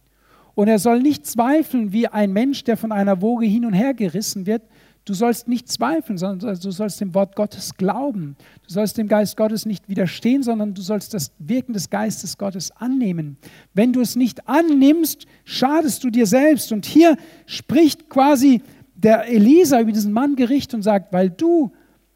[0.55, 3.95] Und er soll nicht zweifeln wie ein Mensch, der von einer Woge hin und her
[3.95, 4.63] gerissen wird,
[5.05, 8.37] Du sollst nicht zweifeln, sondern du sollst dem Wort Gottes glauben.
[8.67, 12.71] Du sollst dem Geist Gottes nicht widerstehen, sondern du sollst das Wirken des Geistes Gottes
[12.71, 13.37] annehmen.
[13.75, 16.71] Wenn du es nicht annimmst, schadest du dir selbst.
[16.71, 18.63] Und hier spricht quasi
[18.95, 21.73] der Elisa über diesen Mann Gericht und sagt, weil du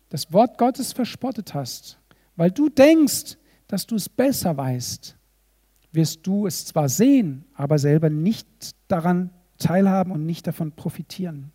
[0.09, 1.99] das Wort Gottes verspottet hast,
[2.37, 5.17] weil du denkst, dass du es besser weißt,
[5.91, 8.47] wirst du es zwar sehen, aber selber nicht
[8.87, 11.51] daran teilhaben und nicht davon profitieren.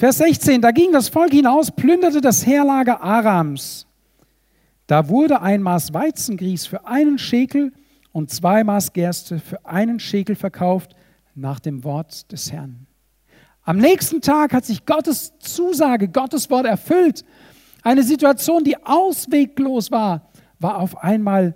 [0.00, 3.86] Vers 16, da ging das Volk hinaus, plünderte das Heerlager Arams.
[4.86, 7.70] Da wurde ein Maß Weizengrieß für einen Schekel
[8.10, 10.96] und zwei Maß Gerste für einen Schekel verkauft
[11.34, 12.86] nach dem Wort des Herrn.
[13.62, 17.22] Am nächsten Tag hat sich Gottes Zusage, Gottes Wort erfüllt.
[17.82, 20.30] Eine Situation, die ausweglos war,
[20.60, 21.54] war auf einmal,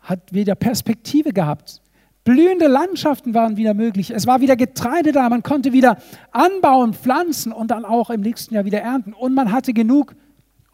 [0.00, 1.80] hat wieder Perspektive gehabt.
[2.28, 4.10] Blühende Landschaften waren wieder möglich.
[4.10, 5.30] Es war wieder Getreide da.
[5.30, 5.96] Man konnte wieder
[6.30, 9.14] anbauen, pflanzen und dann auch im nächsten Jahr wieder ernten.
[9.14, 10.14] Und man hatte genug,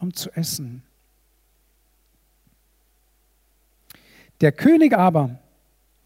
[0.00, 0.82] um zu essen.
[4.40, 5.38] Der König aber,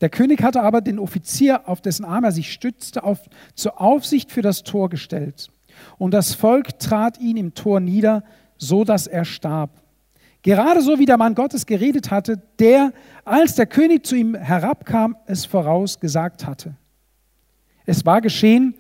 [0.03, 3.19] der König hatte aber den Offizier, auf dessen Arm er sich stützte, auf,
[3.55, 5.49] zur Aufsicht für das Tor gestellt.
[5.97, 8.23] Und das Volk trat ihn im Tor nieder,
[8.59, 9.71] so dass er starb.
[10.49, 12.95] Gerade so wie der Mann Gottes geredet hatte, der,
[13.27, 16.75] als der König zu ihm herabkam, es vorausgesagt hatte.
[17.85, 18.75] Es war geschehen,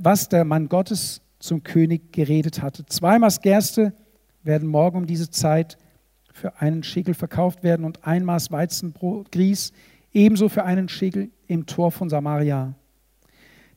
[0.00, 2.86] was der Mann Gottes zum König geredet hatte.
[2.86, 3.92] Zweimal Gerste
[4.44, 5.76] werden morgen um diese Zeit
[6.32, 9.74] für einen Schäkel verkauft werden und ein Maß Weizenbrot, Grieß
[10.14, 12.72] ebenso für einen Schäkel im Tor von Samaria.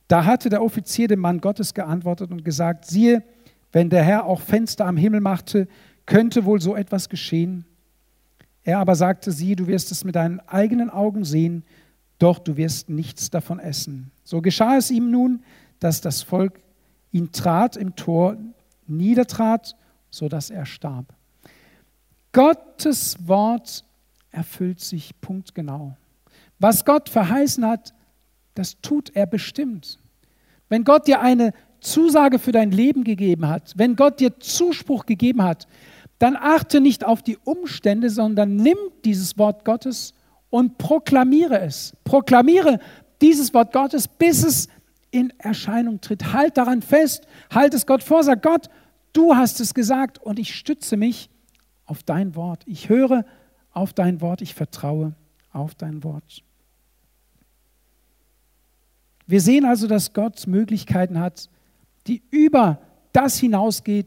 [0.06, 3.22] Da hatte der Offizier dem Mann Gottes geantwortet und gesagt, siehe,
[3.70, 5.68] wenn der Herr auch Fenster am Himmel machte,
[6.08, 7.66] könnte wohl so etwas geschehen?
[8.64, 11.64] Er aber sagte sie, du wirst es mit deinen eigenen Augen sehen,
[12.18, 14.10] doch du wirst nichts davon essen.
[14.24, 15.44] So geschah es ihm nun,
[15.80, 16.60] dass das Volk
[17.12, 18.36] ihn trat im Tor,
[18.86, 19.76] niedertrat,
[20.10, 21.14] so dass er starb.
[22.32, 23.84] Gottes Wort
[24.30, 25.94] erfüllt sich punktgenau.
[26.58, 27.92] Was Gott verheißen hat,
[28.54, 29.98] das tut er bestimmt.
[30.70, 35.42] Wenn Gott dir eine Zusage für dein Leben gegeben hat, wenn Gott dir Zuspruch gegeben
[35.42, 35.68] hat,
[36.18, 40.14] dann achte nicht auf die Umstände, sondern nimm dieses Wort Gottes
[40.50, 41.96] und proklamiere es.
[42.04, 42.80] Proklamiere
[43.20, 44.68] dieses Wort Gottes, bis es
[45.10, 46.32] in Erscheinung tritt.
[46.32, 48.68] Halt daran fest, halt es Gott vor, sag Gott,
[49.12, 51.30] du hast es gesagt und ich stütze mich
[51.86, 52.62] auf dein Wort.
[52.66, 53.24] Ich höre
[53.70, 55.14] auf dein Wort, ich vertraue
[55.52, 56.42] auf dein Wort.
[59.26, 61.48] Wir sehen also, dass Gott Möglichkeiten hat,
[62.06, 62.80] die über
[63.12, 64.06] das hinausgehen,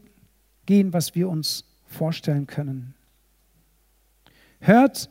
[0.92, 2.94] was wir uns vorstellen können.
[4.60, 5.10] Hört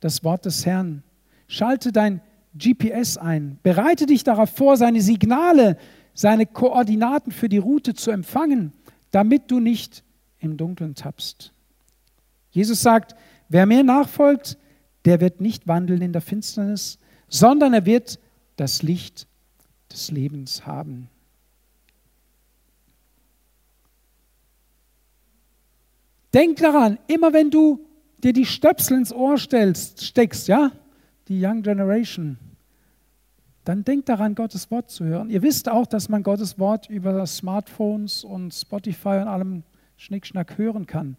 [0.00, 1.02] das Wort des Herrn.
[1.46, 2.20] Schalte dein
[2.54, 3.58] GPS ein.
[3.62, 5.76] Bereite dich darauf vor, seine Signale,
[6.14, 8.72] seine Koordinaten für die Route zu empfangen,
[9.10, 10.02] damit du nicht
[10.38, 11.52] im Dunkeln tappst.
[12.50, 13.14] Jesus sagt,
[13.48, 14.58] wer mir nachfolgt,
[15.04, 16.98] der wird nicht wandeln in der Finsternis,
[17.28, 18.18] sondern er wird
[18.56, 19.26] das Licht
[19.90, 21.08] des Lebens haben.
[26.32, 27.86] Denk daran, immer wenn du
[28.18, 30.70] dir die Stöpsel ins Ohr stellst, steckst, ja,
[31.28, 32.38] die Young Generation,
[33.64, 35.30] dann denk daran, Gottes Wort zu hören.
[35.30, 39.62] Ihr wisst auch, dass man Gottes Wort über Smartphones und Spotify und allem
[39.96, 41.16] Schnickschnack hören kann.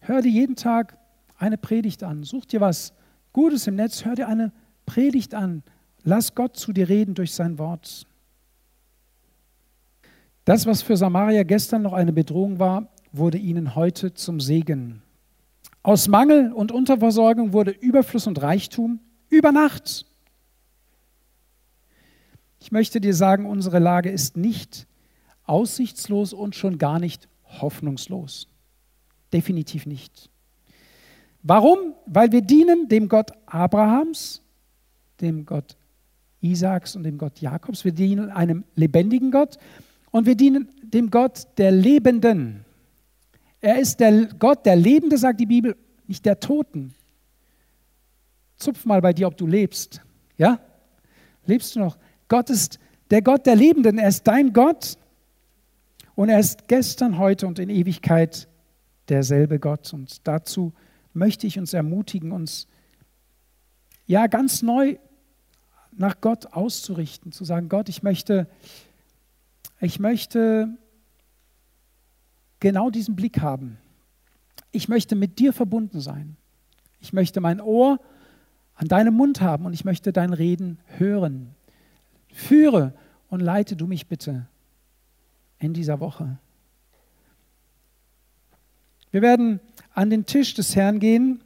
[0.00, 0.98] Hör dir jeden Tag
[1.38, 2.24] eine Predigt an.
[2.24, 2.92] Such dir was
[3.32, 4.52] Gutes im Netz, hör dir eine
[4.86, 5.62] Predigt an.
[6.02, 8.06] Lass Gott zu dir reden durch sein Wort.
[10.44, 15.02] Das, was für Samaria gestern noch eine Bedrohung war, wurde ihnen heute zum Segen.
[15.82, 20.06] Aus Mangel und Unterversorgung wurde Überfluss und Reichtum über Nacht.
[22.60, 24.86] Ich möchte dir sagen, unsere Lage ist nicht
[25.44, 28.48] aussichtslos und schon gar nicht hoffnungslos.
[29.32, 30.28] Definitiv nicht.
[31.42, 31.94] Warum?
[32.06, 34.42] Weil wir dienen dem Gott Abrahams,
[35.20, 35.76] dem Gott
[36.40, 37.84] Isaaks und dem Gott Jakobs.
[37.84, 39.58] Wir dienen einem lebendigen Gott
[40.10, 42.65] und wir dienen dem Gott der Lebenden.
[43.66, 45.74] Er ist der Gott der Lebende, sagt die Bibel,
[46.06, 46.94] nicht der Toten.
[48.54, 50.02] Zupf mal bei dir, ob du lebst.
[50.38, 50.60] Ja?
[51.46, 51.98] Lebst du noch?
[52.28, 52.78] Gott ist
[53.10, 53.98] der Gott der Lebenden.
[53.98, 54.96] Er ist dein Gott
[56.14, 58.46] und er ist gestern, heute und in Ewigkeit
[59.08, 59.92] derselbe Gott.
[59.92, 60.72] Und dazu
[61.12, 62.68] möchte ich uns ermutigen, uns
[64.06, 64.96] ja ganz neu
[65.90, 68.46] nach Gott auszurichten, zu sagen, Gott, ich möchte,
[69.80, 70.68] ich möchte
[72.66, 73.78] genau diesen Blick haben.
[74.72, 76.36] Ich möchte mit dir verbunden sein.
[76.98, 78.00] Ich möchte mein Ohr
[78.74, 81.54] an deinem Mund haben und ich möchte dein Reden hören.
[82.32, 82.92] Führe
[83.28, 84.48] und leite du mich bitte
[85.60, 86.38] in dieser Woche.
[89.12, 89.60] Wir werden
[89.94, 91.44] an den Tisch des Herrn gehen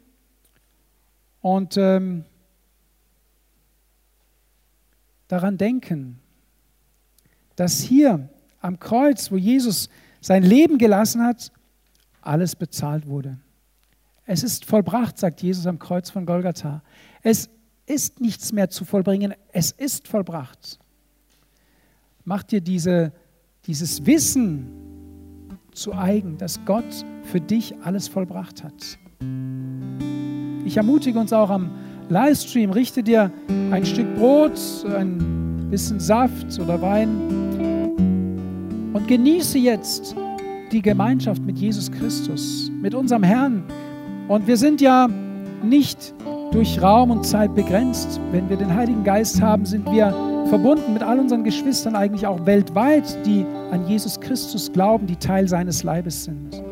[1.43, 2.25] und ähm,
[5.29, 6.18] daran denken,
[7.57, 8.31] dass hier
[8.62, 9.91] am Kreuz, wo Jesus
[10.21, 11.53] sein Leben gelassen hat,
[12.21, 13.39] alles bezahlt wurde.
[14.27, 16.83] Es ist vollbracht, sagt Jesus am Kreuz von Golgatha.
[17.23, 17.51] Es
[17.87, 20.79] ist nichts mehr zu vollbringen, es ist vollbracht.
[22.25, 23.12] Mach dir diese,
[23.66, 24.68] dieses Wissen
[25.73, 28.99] zu eigen, dass Gott für dich alles vollbracht hat.
[30.64, 31.71] Ich ermutige uns auch am
[32.09, 33.33] Livestream, richte dir
[33.71, 37.49] ein Stück Brot, ein bisschen Saft oder Wein
[38.93, 40.14] und genieße jetzt
[40.72, 43.64] die Gemeinschaft mit Jesus Christus, mit unserem Herrn.
[44.28, 45.09] Und wir sind ja
[45.62, 46.14] nicht
[46.53, 48.20] durch Raum und Zeit begrenzt.
[48.32, 50.12] Wenn wir den Heiligen Geist haben, sind wir
[50.49, 55.49] verbunden mit all unseren Geschwistern eigentlich auch weltweit, die an Jesus Christus glauben, die Teil
[55.49, 56.70] seines Leibes sind.